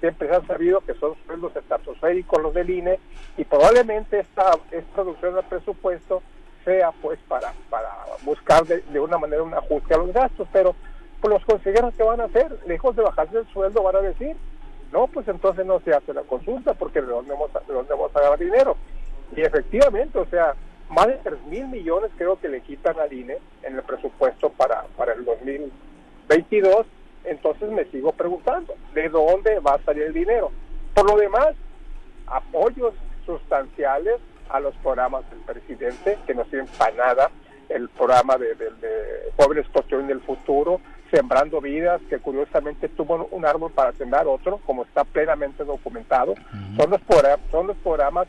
Siempre 0.00 0.26
se 0.26 0.34
ha 0.34 0.44
sabido 0.48 0.80
que 0.80 0.94
son 0.94 1.14
sueldos 1.26 1.54
estratosféricos 1.54 2.42
los 2.42 2.54
del 2.54 2.70
INE 2.70 2.98
y 3.36 3.44
probablemente 3.44 4.18
esta, 4.18 4.50
esta 4.72 4.96
reducción 4.96 5.36
del 5.36 5.44
presupuesto 5.44 6.24
sea 6.64 6.92
pues 7.00 7.18
para, 7.28 7.52
para 7.70 7.90
buscar 8.24 8.64
de, 8.64 9.00
una 9.00 9.18
manera 9.18 9.42
un 9.42 9.54
ajuste 9.54 9.94
a 9.94 9.98
los 9.98 10.12
gastos, 10.12 10.48
pero 10.52 10.74
pues 11.20 11.32
los 11.32 11.44
consejeros 11.44 11.94
que 11.94 12.02
van 12.02 12.20
a 12.20 12.24
hacer, 12.24 12.58
lejos 12.66 12.96
de 12.96 13.02
bajarse 13.02 13.38
el 13.38 13.46
sueldo, 13.48 13.82
van 13.82 13.96
a 13.96 14.00
decir, 14.00 14.36
no, 14.92 15.06
pues 15.06 15.26
entonces 15.28 15.64
no 15.64 15.80
se 15.80 15.94
hace 15.94 16.12
la 16.12 16.22
consulta 16.22 16.74
porque 16.74 17.00
de 17.00 17.06
dónde 17.06 17.32
vamos 17.32 17.54
a, 17.54 17.60
de 17.60 17.72
dónde 17.72 17.92
vamos 17.92 18.14
a 18.14 18.20
ganar 18.20 18.38
dinero. 18.38 18.76
Y 19.34 19.40
efectivamente, 19.42 20.18
o 20.18 20.26
sea, 20.26 20.54
más 20.90 21.06
de 21.06 21.14
3 21.22 21.46
mil 21.46 21.68
millones 21.68 22.10
creo 22.16 22.38
que 22.38 22.48
le 22.48 22.60
quitan 22.60 22.98
al 22.98 23.12
INE 23.12 23.38
en 23.62 23.76
el 23.76 23.82
presupuesto 23.82 24.50
para, 24.50 24.82
para 24.96 25.14
el 25.14 25.24
2022, 25.24 26.86
entonces 27.24 27.70
me 27.70 27.84
sigo 27.86 28.12
preguntando, 28.12 28.74
¿de 28.92 29.08
dónde 29.08 29.58
va 29.60 29.74
a 29.74 29.84
salir 29.84 30.02
el 30.04 30.12
dinero? 30.12 30.50
Por 30.94 31.08
lo 31.08 31.16
demás, 31.16 31.54
apoyos 32.26 32.94
sustanciales 33.24 34.20
a 34.48 34.60
los 34.60 34.74
programas 34.76 35.28
del 35.30 35.40
presidente, 35.40 36.18
que 36.26 36.34
no 36.34 36.44
sirven 36.44 36.66
para 36.78 36.94
nada, 36.94 37.30
el 37.68 37.88
programa 37.88 38.36
de, 38.36 38.54
de, 38.54 39.32
Jóvenes 39.36 39.66
Construyendo 39.72 40.12
el 40.12 40.20
Futuro, 40.20 40.80
Sembrando 41.10 41.60
Vidas, 41.60 42.00
que 42.08 42.18
curiosamente 42.18 42.88
tuvo 42.88 43.28
un 43.30 43.46
árbol 43.46 43.70
para 43.72 43.92
sembrar 43.92 44.26
otro, 44.26 44.58
como 44.66 44.84
está 44.84 45.04
plenamente 45.04 45.64
documentado. 45.64 46.34
son, 46.76 46.90
los 46.90 47.00
son 47.50 47.66
los 47.66 47.76
programas 47.78 48.28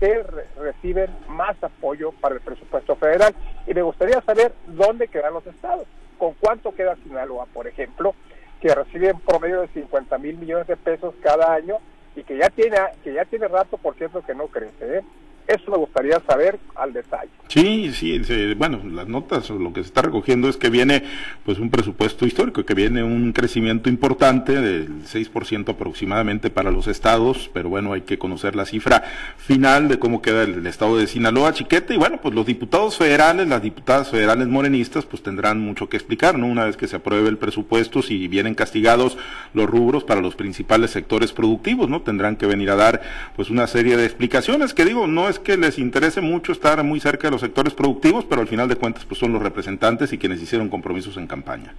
que 0.00 0.22
reciben 0.58 1.10
más 1.28 1.62
apoyo 1.62 2.12
para 2.12 2.36
el 2.36 2.40
presupuesto 2.40 2.96
federal. 2.96 3.34
Y 3.66 3.74
me 3.74 3.82
gustaría 3.82 4.20
saber 4.22 4.52
dónde 4.66 5.08
quedan 5.08 5.34
los 5.34 5.46
estados, 5.46 5.86
con 6.18 6.34
cuánto 6.34 6.74
queda 6.74 6.96
Sinaloa, 6.96 7.46
por 7.52 7.66
ejemplo, 7.66 8.14
que 8.60 8.74
recibe 8.74 9.10
en 9.10 9.20
promedio 9.20 9.62
de 9.62 9.68
50 9.68 10.18
mil 10.18 10.36
millones 10.36 10.66
de 10.66 10.76
pesos 10.76 11.14
cada 11.22 11.52
año 11.52 11.78
y 12.16 12.24
que 12.24 12.36
ya 12.36 12.50
tiene 12.50 12.76
que 13.04 13.12
ya 13.12 13.24
tiene 13.24 13.48
rato, 13.48 13.76
por 13.76 13.94
cierto, 13.94 14.22
que 14.22 14.34
no 14.34 14.48
crece. 14.48 14.98
¿eh? 14.98 15.02
Eso 15.48 15.70
me 15.70 15.78
gustaría 15.78 16.20
saber 16.28 16.58
al 16.74 16.92
detalle. 16.92 17.30
Sí, 17.48 17.90
sí, 17.94 18.20
bueno, 18.58 18.82
las 18.92 19.08
notas 19.08 19.48
lo 19.48 19.72
que 19.72 19.80
se 19.80 19.86
está 19.86 20.02
recogiendo 20.02 20.50
es 20.50 20.58
que 20.58 20.68
viene 20.68 21.02
pues 21.46 21.58
un 21.58 21.70
presupuesto 21.70 22.26
histórico, 22.26 22.66
que 22.66 22.74
viene 22.74 23.02
un 23.02 23.32
crecimiento 23.32 23.88
importante 23.88 24.60
del 24.60 25.04
6% 25.04 25.70
aproximadamente 25.70 26.50
para 26.50 26.70
los 26.70 26.86
estados, 26.86 27.48
pero 27.54 27.70
bueno, 27.70 27.94
hay 27.94 28.02
que 28.02 28.18
conocer 28.18 28.54
la 28.54 28.66
cifra 28.66 29.02
final 29.38 29.88
de 29.88 29.98
cómo 29.98 30.20
queda 30.20 30.42
el, 30.42 30.66
estado 30.66 30.98
de 30.98 31.06
Sinaloa, 31.06 31.54
Chiquete, 31.54 31.94
y 31.94 31.96
bueno, 31.96 32.20
pues 32.20 32.34
los 32.34 32.44
diputados 32.44 32.98
federales, 32.98 33.48
las 33.48 33.62
diputadas 33.62 34.10
federales 34.10 34.48
morenistas, 34.48 35.06
pues 35.06 35.22
tendrán 35.22 35.58
mucho 35.60 35.88
que 35.88 35.96
explicar, 35.96 36.38
¿no? 36.38 36.46
Una 36.48 36.66
vez 36.66 36.76
que 36.76 36.86
se 36.86 36.96
apruebe 36.96 37.30
el 37.30 37.38
presupuesto, 37.38 38.02
si 38.02 38.28
vienen 38.28 38.54
castigados 38.54 39.16
los 39.54 39.70
rubros 39.70 40.04
para 40.04 40.20
los 40.20 40.34
principales 40.34 40.90
sectores 40.90 41.32
productivos, 41.32 41.88
¿no? 41.88 42.02
Tendrán 42.02 42.36
que 42.36 42.44
venir 42.44 42.68
a 42.70 42.76
dar 42.76 43.00
pues 43.36 43.48
una 43.48 43.66
serie 43.66 43.96
de 43.96 44.04
explicaciones 44.04 44.74
que 44.74 44.84
digo, 44.84 45.06
no 45.06 45.30
es 45.30 45.37
que 45.40 45.56
les 45.56 45.78
interese 45.78 46.20
mucho 46.20 46.52
estar 46.52 46.82
muy 46.84 47.00
cerca 47.00 47.28
de 47.28 47.32
los 47.32 47.40
sectores 47.40 47.74
productivos, 47.74 48.24
pero 48.24 48.40
al 48.40 48.48
final 48.48 48.68
de 48.68 48.76
cuentas 48.76 49.04
pues 49.04 49.18
son 49.18 49.32
los 49.32 49.42
representantes 49.42 50.12
y 50.12 50.18
quienes 50.18 50.42
hicieron 50.42 50.68
compromisos 50.68 51.16
en 51.16 51.26
campaña. 51.26 51.74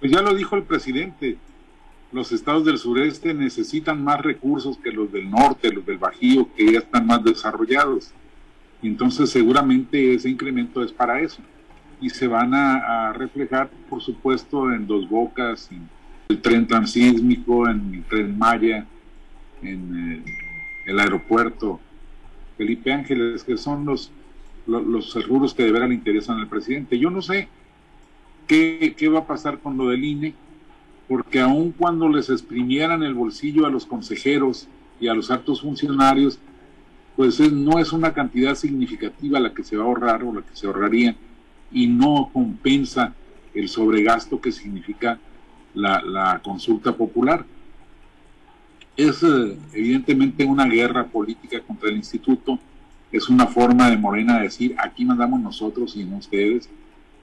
Pues 0.00 0.12
ya 0.12 0.22
lo 0.22 0.34
dijo 0.34 0.56
el 0.56 0.62
presidente, 0.62 1.36
los 2.12 2.32
estados 2.32 2.64
del 2.64 2.78
sureste 2.78 3.34
necesitan 3.34 4.02
más 4.02 4.20
recursos 4.20 4.78
que 4.78 4.90
los 4.90 5.10
del 5.12 5.30
norte, 5.30 5.72
los 5.72 5.84
del 5.84 5.98
Bajío, 5.98 6.48
que 6.54 6.72
ya 6.72 6.78
están 6.78 7.06
más 7.06 7.24
desarrollados. 7.24 8.12
Entonces 8.82 9.30
seguramente 9.30 10.14
ese 10.14 10.28
incremento 10.28 10.82
es 10.82 10.92
para 10.92 11.20
eso. 11.20 11.42
Y 12.00 12.10
se 12.10 12.26
van 12.26 12.52
a, 12.54 13.12
reflejar, 13.14 13.70
por 13.88 14.02
supuesto, 14.02 14.72
en 14.72 14.86
Dos 14.86 15.08
Bocas, 15.08 15.70
en 15.72 15.88
el 16.28 16.42
tren 16.42 16.66
transísmico, 16.66 17.68
en 17.68 17.94
el 17.94 18.04
tren 18.04 18.38
Maya, 18.38 18.86
en 19.62 20.22
eh, 20.26 20.32
el 20.86 21.00
aeropuerto 21.00 21.80
Felipe 22.56 22.92
Ángeles, 22.92 23.44
que 23.44 23.56
son 23.56 23.84
los, 23.84 24.10
los, 24.66 25.10
seguros 25.10 25.54
que 25.54 25.64
de 25.64 25.72
veras 25.72 25.92
interesan 25.92 26.38
al 26.38 26.48
presidente. 26.48 26.98
Yo 26.98 27.10
no 27.10 27.22
sé 27.22 27.48
qué, 28.46 28.94
qué 28.96 29.08
va 29.08 29.20
a 29.20 29.26
pasar 29.26 29.58
con 29.58 29.76
lo 29.76 29.88
del 29.88 30.04
INE, 30.04 30.34
porque 31.08 31.40
aun 31.40 31.72
cuando 31.72 32.08
les 32.08 32.30
exprimieran 32.30 33.02
el 33.02 33.14
bolsillo 33.14 33.66
a 33.66 33.70
los 33.70 33.86
consejeros 33.86 34.68
y 35.00 35.08
a 35.08 35.14
los 35.14 35.30
altos 35.30 35.60
funcionarios, 35.60 36.38
pues 37.14 37.40
no 37.52 37.78
es 37.78 37.92
una 37.92 38.12
cantidad 38.12 38.54
significativa 38.54 39.40
la 39.40 39.54
que 39.54 39.64
se 39.64 39.76
va 39.76 39.84
a 39.84 39.86
ahorrar 39.86 40.22
o 40.24 40.34
la 40.34 40.42
que 40.42 40.54
se 40.54 40.66
ahorraría 40.66 41.16
y 41.72 41.86
no 41.86 42.30
compensa 42.32 43.14
el 43.54 43.68
sobregasto 43.68 44.40
que 44.40 44.52
significa 44.52 45.18
la 45.74 46.40
consulta 46.42 46.96
popular. 46.96 47.44
Es 48.96 49.22
eh, 49.22 49.58
evidentemente 49.72 50.44
una 50.44 50.66
guerra 50.66 51.04
política 51.06 51.60
contra 51.60 51.90
el 51.90 51.96
instituto, 51.96 52.58
es 53.12 53.28
una 53.28 53.46
forma 53.46 53.90
de 53.90 53.96
Morena 53.96 54.38
de 54.38 54.44
decir, 54.44 54.74
aquí 54.78 55.04
mandamos 55.04 55.40
nosotros 55.40 55.96
y 55.96 56.04
no 56.04 56.16
ustedes. 56.16 56.68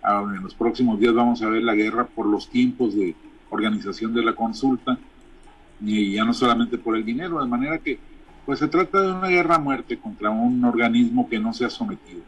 en 0.03 0.43
los 0.43 0.53
próximos 0.53 0.99
días 0.99 1.13
vamos 1.13 1.41
a 1.41 1.49
ver 1.49 1.63
la 1.63 1.75
guerra 1.75 2.05
por 2.05 2.25
los 2.25 2.49
tiempos 2.49 2.95
de 2.95 3.15
organización 3.49 4.13
de 4.13 4.23
la 4.23 4.33
consulta, 4.33 4.97
y 5.81 6.13
ya 6.13 6.23
no 6.23 6.33
solamente 6.33 6.77
por 6.77 6.95
el 6.95 7.03
dinero, 7.03 7.41
de 7.41 7.47
manera 7.47 7.79
que 7.79 7.99
pues 8.45 8.59
se 8.59 8.67
trata 8.67 9.01
de 9.01 9.11
una 9.11 9.27
guerra 9.27 9.55
a 9.55 9.59
muerte 9.59 9.97
contra 9.97 10.29
un 10.29 10.63
organismo 10.65 11.29
que 11.29 11.39
no 11.39 11.53
se 11.53 11.65
ha 11.65 11.69
sometido. 11.69 12.21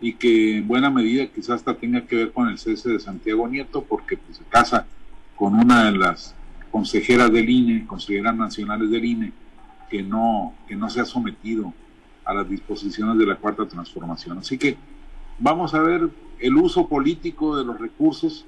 Y 0.00 0.14
que 0.14 0.58
en 0.58 0.68
buena 0.68 0.90
medida 0.90 1.26
quizás 1.26 1.56
hasta 1.56 1.74
tenga 1.74 2.02
que 2.02 2.16
ver 2.16 2.32
con 2.32 2.48
el 2.48 2.58
cese 2.58 2.90
de 2.90 3.00
Santiago 3.00 3.48
Nieto 3.48 3.82
porque 3.82 4.16
pues, 4.16 4.38
se 4.38 4.44
casa 4.44 4.86
con 5.36 5.54
una 5.54 5.84
de 5.84 5.96
las 5.96 6.34
consejeras 6.72 7.30
del 7.30 7.48
INE, 7.48 7.86
consejeras 7.86 8.34
nacionales 8.34 8.90
del 8.90 9.04
INE, 9.04 9.32
que 9.90 10.02
no, 10.02 10.54
que 10.66 10.74
no 10.74 10.88
se 10.90 11.00
ha 11.00 11.04
sometido 11.04 11.72
a 12.24 12.32
las 12.32 12.48
disposiciones 12.48 13.18
de 13.18 13.26
la 13.26 13.36
cuarta 13.36 13.68
transformación. 13.68 14.38
Así 14.38 14.56
que 14.56 14.76
vamos 15.38 15.74
a 15.74 15.82
ver 15.82 16.08
el 16.40 16.56
uso 16.56 16.88
político 16.88 17.56
de 17.56 17.64
los 17.64 17.78
recursos. 17.78 18.46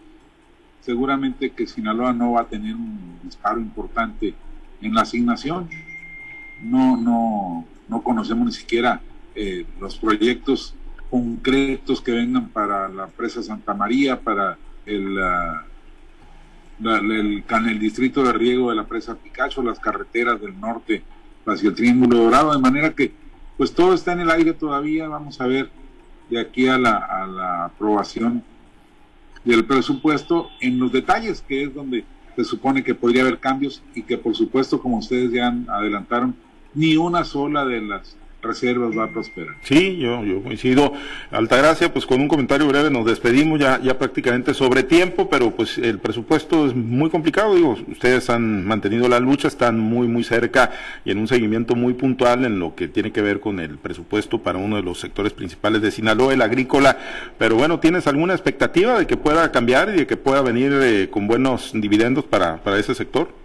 Seguramente 0.80 1.50
que 1.50 1.66
Sinaloa 1.66 2.12
no 2.12 2.32
va 2.32 2.42
a 2.42 2.48
tener 2.48 2.74
un 2.74 3.18
disparo 3.22 3.60
importante 3.60 4.34
en 4.80 4.94
la 4.94 5.02
asignación. 5.02 5.68
No, 6.62 6.96
no, 6.96 7.66
no 7.88 8.02
conocemos 8.02 8.46
ni 8.46 8.52
siquiera 8.52 9.02
eh, 9.34 9.66
los 9.80 9.98
proyectos 9.98 10.74
concretos 11.10 12.00
que 12.00 12.12
vengan 12.12 12.48
para 12.48 12.88
la 12.88 13.06
presa 13.06 13.42
Santa 13.42 13.74
María, 13.74 14.18
para 14.20 14.56
el, 14.86 15.18
el, 16.80 17.44
el, 17.48 17.78
distrito 17.78 18.22
de 18.22 18.32
riego 18.32 18.70
de 18.70 18.76
la 18.76 18.84
presa 18.84 19.14
Picacho, 19.14 19.62
las 19.62 19.78
carreteras 19.78 20.40
del 20.40 20.58
norte 20.58 21.02
hacia 21.46 21.68
el 21.68 21.74
Triángulo 21.74 22.18
Dorado, 22.18 22.52
de 22.52 22.58
manera 22.58 22.94
que 22.94 23.12
pues 23.56 23.72
todo 23.72 23.94
está 23.94 24.12
en 24.12 24.20
el 24.20 24.30
aire 24.30 24.52
todavía, 24.52 25.08
vamos 25.08 25.40
a 25.40 25.46
ver 25.46 25.70
de 26.30 26.40
aquí 26.40 26.66
a 26.66 26.78
la, 26.78 26.96
a 26.96 27.26
la 27.26 27.64
aprobación 27.66 28.42
del 29.44 29.64
presupuesto 29.64 30.48
en 30.60 30.78
los 30.78 30.90
detalles, 30.90 31.42
que 31.46 31.64
es 31.64 31.74
donde 31.74 32.04
se 32.34 32.44
supone 32.44 32.82
que 32.82 32.94
podría 32.94 33.22
haber 33.22 33.38
cambios 33.38 33.82
y 33.94 34.02
que 34.02 34.18
por 34.18 34.34
supuesto, 34.34 34.80
como 34.80 34.98
ustedes 34.98 35.30
ya 35.30 35.54
adelantaron, 35.68 36.34
ni 36.74 36.96
una 36.96 37.24
sola 37.24 37.64
de 37.64 37.80
las 37.80 38.16
reservas 38.44 38.96
va 38.96 39.04
a 39.04 39.08
prosperar. 39.08 39.56
Sí, 39.62 39.96
yo, 39.96 40.24
yo 40.24 40.42
coincido. 40.42 40.92
Altagracia, 41.30 41.92
pues 41.92 42.06
con 42.06 42.20
un 42.20 42.28
comentario 42.28 42.66
breve 42.68 42.90
nos 42.90 43.04
despedimos 43.06 43.58
ya, 43.58 43.80
ya 43.80 43.98
prácticamente 43.98 44.54
sobre 44.54 44.82
tiempo, 44.82 45.28
pero 45.28 45.50
pues 45.50 45.78
el 45.78 45.98
presupuesto 45.98 46.66
es 46.66 46.74
muy 46.74 47.10
complicado. 47.10 47.54
Digo, 47.54 47.76
ustedes 47.88 48.30
han 48.30 48.64
mantenido 48.64 49.08
la 49.08 49.20
lucha, 49.20 49.48
están 49.48 49.78
muy, 49.78 50.06
muy 50.06 50.24
cerca 50.24 50.70
y 51.04 51.10
en 51.10 51.18
un 51.18 51.28
seguimiento 51.28 51.74
muy 51.74 51.94
puntual 51.94 52.44
en 52.44 52.58
lo 52.58 52.74
que 52.74 52.88
tiene 52.88 53.12
que 53.12 53.22
ver 53.22 53.40
con 53.40 53.60
el 53.60 53.78
presupuesto 53.78 54.38
para 54.38 54.58
uno 54.58 54.76
de 54.76 54.82
los 54.82 55.00
sectores 55.00 55.32
principales 55.32 55.82
de 55.82 55.90
Sinaloa, 55.90 56.34
el 56.34 56.42
agrícola. 56.42 56.98
Pero 57.38 57.56
bueno, 57.56 57.80
¿tienes 57.80 58.06
alguna 58.06 58.34
expectativa 58.34 58.98
de 58.98 59.06
que 59.06 59.16
pueda 59.16 59.50
cambiar 59.50 59.90
y 59.90 59.98
de 59.98 60.06
que 60.06 60.16
pueda 60.16 60.42
venir 60.42 60.72
eh, 60.82 61.08
con 61.10 61.26
buenos 61.26 61.72
dividendos 61.74 62.24
para, 62.24 62.62
para 62.62 62.78
ese 62.78 62.94
sector? 62.94 63.43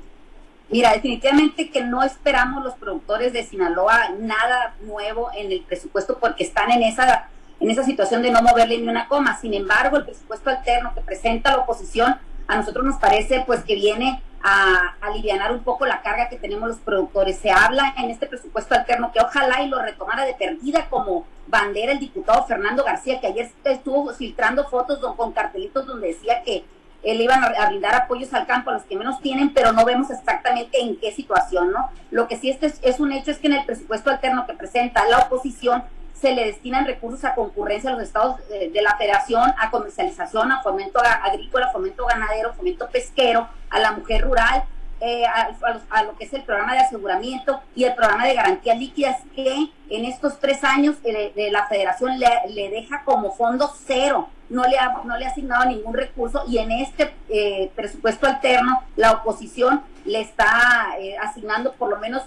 Mira, 0.69 0.93
definitivamente 0.93 1.71
que 1.71 1.81
no 1.81 2.03
esperamos 2.03 2.63
los 2.63 2.75
productores 2.75 3.33
de 3.33 3.43
Sinaloa 3.43 4.09
nada 4.19 4.75
nuevo 4.81 5.29
en 5.35 5.51
el 5.51 5.61
presupuesto 5.61 6.19
porque 6.19 6.43
están 6.43 6.71
en 6.71 6.83
esa 6.83 7.29
en 7.59 7.69
esa 7.69 7.83
situación 7.83 8.21
de 8.21 8.31
no 8.31 8.41
moverle 8.41 8.77
ni 8.77 8.87
una 8.87 9.07
coma. 9.07 9.37
Sin 9.37 9.53
embargo, 9.53 9.97
el 9.97 10.05
presupuesto 10.05 10.49
alterno 10.49 10.93
que 10.93 11.01
presenta 11.01 11.51
la 11.51 11.57
oposición 11.57 12.17
a 12.47 12.55
nosotros 12.55 12.85
nos 12.85 12.97
parece 12.97 13.43
pues 13.45 13.63
que 13.63 13.75
viene 13.75 14.21
a, 14.41 14.95
aliviar 15.01 15.51
un 15.51 15.63
poco 15.63 15.85
la 15.85 16.01
carga 16.01 16.29
que 16.29 16.37
tenemos 16.37 16.69
los 16.69 16.77
productores. 16.79 17.37
Se 17.37 17.51
habla 17.51 17.93
en 17.97 18.09
este 18.09 18.27
presupuesto 18.27 18.75
alterno 18.75 19.11
que 19.11 19.19
ojalá 19.19 19.61
y 19.61 19.67
lo 19.67 19.81
retomara 19.81 20.25
de 20.25 20.33
perdida 20.33 20.87
como 20.89 21.25
bandera 21.47 21.91
el 21.91 21.99
diputado 21.99 22.45
Fernando 22.45 22.83
García, 22.83 23.19
que 23.19 23.27
ayer 23.27 23.51
estuvo 23.65 24.11
filtrando 24.13 24.67
fotos 24.69 24.99
con 25.15 25.31
cartelitos 25.31 25.85
donde 25.85 26.07
decía 26.07 26.41
que 26.43 26.63
eh, 27.03 27.15
le 27.15 27.23
iban 27.23 27.43
a, 27.43 27.67
brindar 27.67 27.95
apoyos 27.95 28.33
al 28.33 28.45
campo 28.45 28.69
a 28.69 28.73
los 28.73 28.83
que 28.83 28.97
menos 28.97 29.21
tienen, 29.21 29.53
pero 29.53 29.71
no 29.71 29.85
vemos 29.85 30.09
exactamente 30.09 30.81
en 30.81 30.97
qué 30.97 31.11
situación, 31.11 31.71
¿no? 31.71 31.89
Lo 32.11 32.27
que 32.27 32.37
sí 32.37 32.49
este 32.49 32.73
es, 32.81 32.99
un 32.99 33.13
hecho 33.13 33.31
es 33.31 33.37
que 33.37 33.47
en 33.47 33.53
el 33.53 33.65
presupuesto 33.65 34.09
alterno 34.09 34.45
que 34.45 34.53
presenta 34.53 35.07
la 35.07 35.19
oposición 35.19 35.83
se 36.13 36.33
le 36.33 36.45
destinan 36.45 36.85
recursos 36.85 37.23
a 37.23 37.33
concurrencia 37.33 37.91
a 37.91 37.93
los 37.93 38.03
estados 38.03 38.35
de, 38.49 38.81
la 38.81 38.97
federación, 38.97 39.53
a 39.57 39.71
comercialización, 39.71 40.51
a 40.51 40.61
fomento 40.61 40.99
agrícola, 40.99 41.71
fomento 41.71 42.05
ganadero, 42.05 42.53
fomento 42.53 42.89
pesquero, 42.89 43.47
a 43.69 43.79
la 43.79 43.93
mujer 43.93 44.23
rural, 44.23 44.65
eh, 45.01 45.25
a, 45.25 46.03
lo 46.03 46.15
que 46.17 46.25
es 46.25 46.33
el 46.33 46.43
programa 46.43 46.73
de 46.73 46.79
aseguramiento 46.79 47.61
y 47.75 47.83
el 47.85 47.95
programa 47.95 48.25
de 48.25 48.33
garantías 48.33 48.77
líquidas 48.77 49.17
que 49.35 49.71
en 49.89 50.05
estos 50.05 50.39
tres 50.39 50.63
años 50.63 50.97
eh, 51.03 51.31
de, 51.35 51.51
la 51.51 51.67
federación 51.67 52.19
le, 52.19 52.69
deja 52.69 53.03
como 53.03 53.31
fondo 53.31 53.71
cero. 53.85 54.29
No 54.49 54.63
le 54.63 54.77
ha, 54.79 55.01
no 55.03 55.17
le 55.17 55.25
ha 55.25 55.29
asignado 55.29 55.65
ningún 55.65 55.93
recurso 55.93 56.43
y 56.47 56.57
en 56.57 56.71
este 56.71 57.13
eh, 57.29 57.71
presupuesto 57.75 58.25
alterno 58.27 58.83
la 58.95 59.11
oposición 59.11 59.83
le 60.05 60.21
está 60.21 60.95
eh, 60.99 61.15
asignando 61.17 61.73
por 61.73 61.89
lo 61.89 61.99
menos 61.99 62.23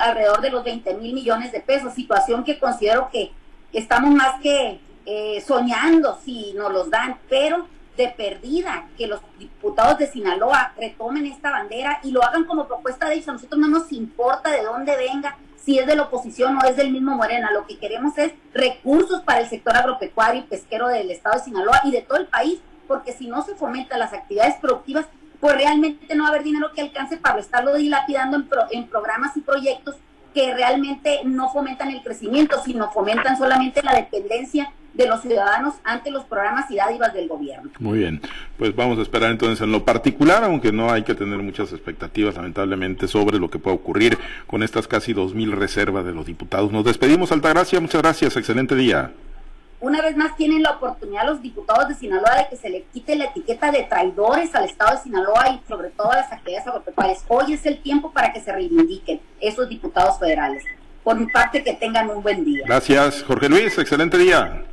alrededor 0.00 0.40
de 0.40 0.50
los 0.50 0.64
20 0.64 0.94
mil 0.94 1.12
millones 1.12 1.52
de 1.52 1.60
pesos, 1.60 1.94
situación 1.94 2.44
que 2.44 2.58
considero 2.58 3.10
que 3.10 3.32
estamos 3.72 4.10
más 4.14 4.40
que 4.40 4.80
eh, 5.06 5.42
soñando 5.46 6.18
si 6.24 6.54
nos 6.54 6.72
los 6.72 6.90
dan, 6.90 7.18
pero 7.28 7.66
de 7.96 8.08
perdida 8.08 8.88
que 8.96 9.06
los 9.06 9.20
diputados 9.38 9.98
de 9.98 10.06
Sinaloa 10.06 10.72
retomen 10.76 11.26
esta 11.26 11.50
bandera 11.50 12.00
y 12.02 12.10
lo 12.10 12.22
hagan 12.24 12.44
como 12.44 12.66
propuesta 12.66 13.08
de 13.08 13.14
ellos. 13.14 13.28
A 13.28 13.32
nosotros 13.32 13.60
no 13.60 13.68
nos 13.68 13.92
importa 13.92 14.50
de 14.50 14.62
dónde 14.62 14.96
venga, 14.96 15.38
si 15.56 15.78
es 15.78 15.86
de 15.86 15.96
la 15.96 16.02
oposición 16.02 16.58
o 16.58 16.64
es 16.66 16.76
del 16.76 16.92
mismo 16.92 17.16
Morena. 17.16 17.50
Lo 17.52 17.66
que 17.66 17.78
queremos 17.78 18.18
es 18.18 18.32
recursos 18.52 19.22
para 19.22 19.40
el 19.40 19.48
sector 19.48 19.76
agropecuario 19.76 20.42
y 20.42 20.44
pesquero 20.44 20.88
del 20.88 21.10
estado 21.10 21.38
de 21.38 21.44
Sinaloa 21.44 21.80
y 21.84 21.92
de 21.92 22.02
todo 22.02 22.18
el 22.18 22.26
país, 22.26 22.60
porque 22.88 23.12
si 23.12 23.28
no 23.28 23.42
se 23.42 23.54
fomentan 23.54 24.00
las 24.00 24.12
actividades 24.12 24.56
productivas, 24.56 25.06
pues 25.40 25.54
realmente 25.54 26.14
no 26.14 26.24
va 26.24 26.28
a 26.28 26.32
haber 26.32 26.44
dinero 26.44 26.72
que 26.74 26.82
alcance 26.82 27.16
para 27.16 27.40
estarlo 27.40 27.74
dilapidando 27.74 28.36
en, 28.36 28.48
en 28.72 28.88
programas 28.88 29.36
y 29.36 29.40
proyectos 29.40 29.96
que 30.34 30.52
realmente 30.52 31.20
no 31.24 31.50
fomentan 31.50 31.90
el 31.90 32.02
crecimiento, 32.02 32.60
sino 32.62 32.90
fomentan 32.90 33.38
solamente 33.38 33.82
la 33.82 33.94
dependencia 33.94 34.72
de 34.94 35.06
los 35.06 35.20
ciudadanos 35.22 35.74
ante 35.84 36.10
los 36.10 36.24
programas 36.24 36.70
y 36.70 36.76
dádivas 36.76 37.12
del 37.12 37.28
gobierno. 37.28 37.70
Muy 37.78 37.98
bien, 37.98 38.20
pues 38.56 38.74
vamos 38.74 38.98
a 38.98 39.02
esperar 39.02 39.30
entonces 39.30 39.60
en 39.60 39.72
lo 39.72 39.84
particular, 39.84 40.44
aunque 40.44 40.72
no 40.72 40.90
hay 40.90 41.02
que 41.02 41.14
tener 41.14 41.38
muchas 41.38 41.72
expectativas 41.72 42.36
lamentablemente 42.36 43.08
sobre 43.08 43.38
lo 43.38 43.50
que 43.50 43.58
puede 43.58 43.76
ocurrir 43.76 44.18
con 44.46 44.62
estas 44.62 44.88
casi 44.88 45.12
dos 45.12 45.34
mil 45.34 45.52
reservas 45.52 46.04
de 46.04 46.12
los 46.12 46.26
diputados. 46.26 46.72
Nos 46.72 46.84
despedimos, 46.84 47.32
Altagracia, 47.32 47.80
muchas 47.80 48.02
gracias, 48.02 48.36
excelente 48.36 48.74
día. 48.74 49.12
Una 49.80 50.00
vez 50.00 50.16
más 50.16 50.34
tienen 50.36 50.62
la 50.62 50.70
oportunidad 50.70 51.26
los 51.26 51.42
diputados 51.42 51.88
de 51.88 51.94
Sinaloa 51.94 52.36
de 52.36 52.48
que 52.48 52.56
se 52.56 52.70
le 52.70 52.84
quite 52.84 53.16
la 53.16 53.26
etiqueta 53.26 53.70
de 53.70 53.82
traidores 53.82 54.54
al 54.54 54.64
Estado 54.64 54.96
de 54.96 55.02
Sinaloa 55.02 55.50
y 55.50 55.68
sobre 55.68 55.90
todo 55.90 56.10
a 56.10 56.16
las 56.16 56.32
actividades 56.32 56.66
agropecuarias. 56.66 57.22
Hoy 57.28 57.52
es 57.52 57.66
el 57.66 57.82
tiempo 57.82 58.10
para 58.10 58.32
que 58.32 58.40
se 58.40 58.50
reivindiquen 58.50 59.20
esos 59.40 59.68
diputados 59.68 60.18
federales. 60.18 60.64
Por 61.02 61.20
mi 61.20 61.26
parte, 61.26 61.62
que 61.62 61.74
tengan 61.74 62.08
un 62.08 62.22
buen 62.22 62.46
día. 62.46 62.64
Gracias, 62.66 63.22
Jorge 63.24 63.50
Luis, 63.50 63.76
excelente 63.76 64.16
día. 64.16 64.64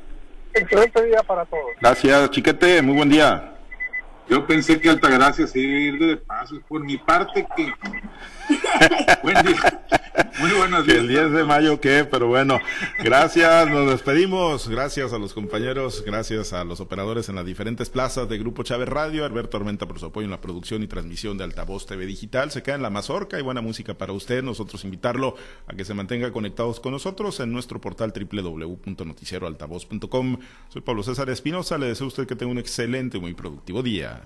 Excelente 0.53 1.05
día 1.05 1.23
para 1.23 1.45
todos. 1.45 1.65
Gracias, 1.79 2.31
Chiquete, 2.31 2.81
muy 2.81 2.95
buen 2.95 3.09
día. 3.09 3.53
Yo 4.29 4.45
pensé 4.45 4.79
que 4.79 4.89
Altagracia 4.89 5.45
se 5.47 5.59
iba 5.59 5.77
a 5.77 5.79
ir 5.79 5.99
de 5.99 6.17
paso. 6.17 6.55
Por 6.67 6.83
mi 6.83 6.97
parte, 6.97 7.45
que. 7.55 7.73
buen 9.23 9.45
día. 9.45 9.81
Muy 10.39 10.51
buenos 10.51 10.85
días. 10.85 10.99
el 10.99 11.07
10 11.07 11.31
de 11.31 11.43
mayo 11.43 11.79
qué, 11.79 12.05
pero 12.09 12.27
bueno, 12.27 12.59
gracias, 12.99 13.69
nos 13.69 13.89
despedimos, 13.89 14.67
gracias 14.67 15.13
a 15.13 15.19
los 15.19 15.33
compañeros, 15.33 16.03
gracias 16.05 16.53
a 16.53 16.63
los 16.63 16.79
operadores 16.79 17.29
en 17.29 17.35
las 17.35 17.45
diferentes 17.45 17.89
plazas 17.89 18.27
de 18.27 18.37
Grupo 18.37 18.63
Chávez 18.63 18.89
Radio, 18.89 19.25
Alberto 19.25 19.57
Armenta 19.57 19.87
por 19.87 19.99
su 19.99 20.07
apoyo 20.07 20.25
en 20.25 20.31
la 20.31 20.41
producción 20.41 20.83
y 20.83 20.87
transmisión 20.87 21.37
de 21.37 21.43
Altavoz 21.43 21.85
TV 21.85 22.05
Digital, 22.05 22.51
se 22.51 22.63
queda 22.63 22.75
en 22.75 22.81
la 22.81 22.89
mazorca 22.89 23.39
y 23.39 23.41
buena 23.41 23.61
música 23.61 23.93
para 23.93 24.13
usted, 24.13 24.43
nosotros 24.43 24.83
invitarlo 24.83 25.35
a 25.67 25.73
que 25.73 25.85
se 25.85 25.93
mantenga 25.93 26.31
conectados 26.31 26.79
con 26.79 26.93
nosotros 26.93 27.39
en 27.39 27.51
nuestro 27.51 27.79
portal 27.79 28.11
www.noticieroaltavoz.com. 28.11 30.37
Soy 30.69 30.81
Pablo 30.81 31.03
César 31.03 31.29
Espinosa, 31.29 31.77
le 31.77 31.87
deseo 31.87 32.05
a 32.05 32.07
usted 32.07 32.27
que 32.27 32.35
tenga 32.35 32.51
un 32.51 32.57
excelente 32.57 33.17
y 33.17 33.21
muy 33.21 33.33
productivo 33.33 33.83
día. 33.83 34.21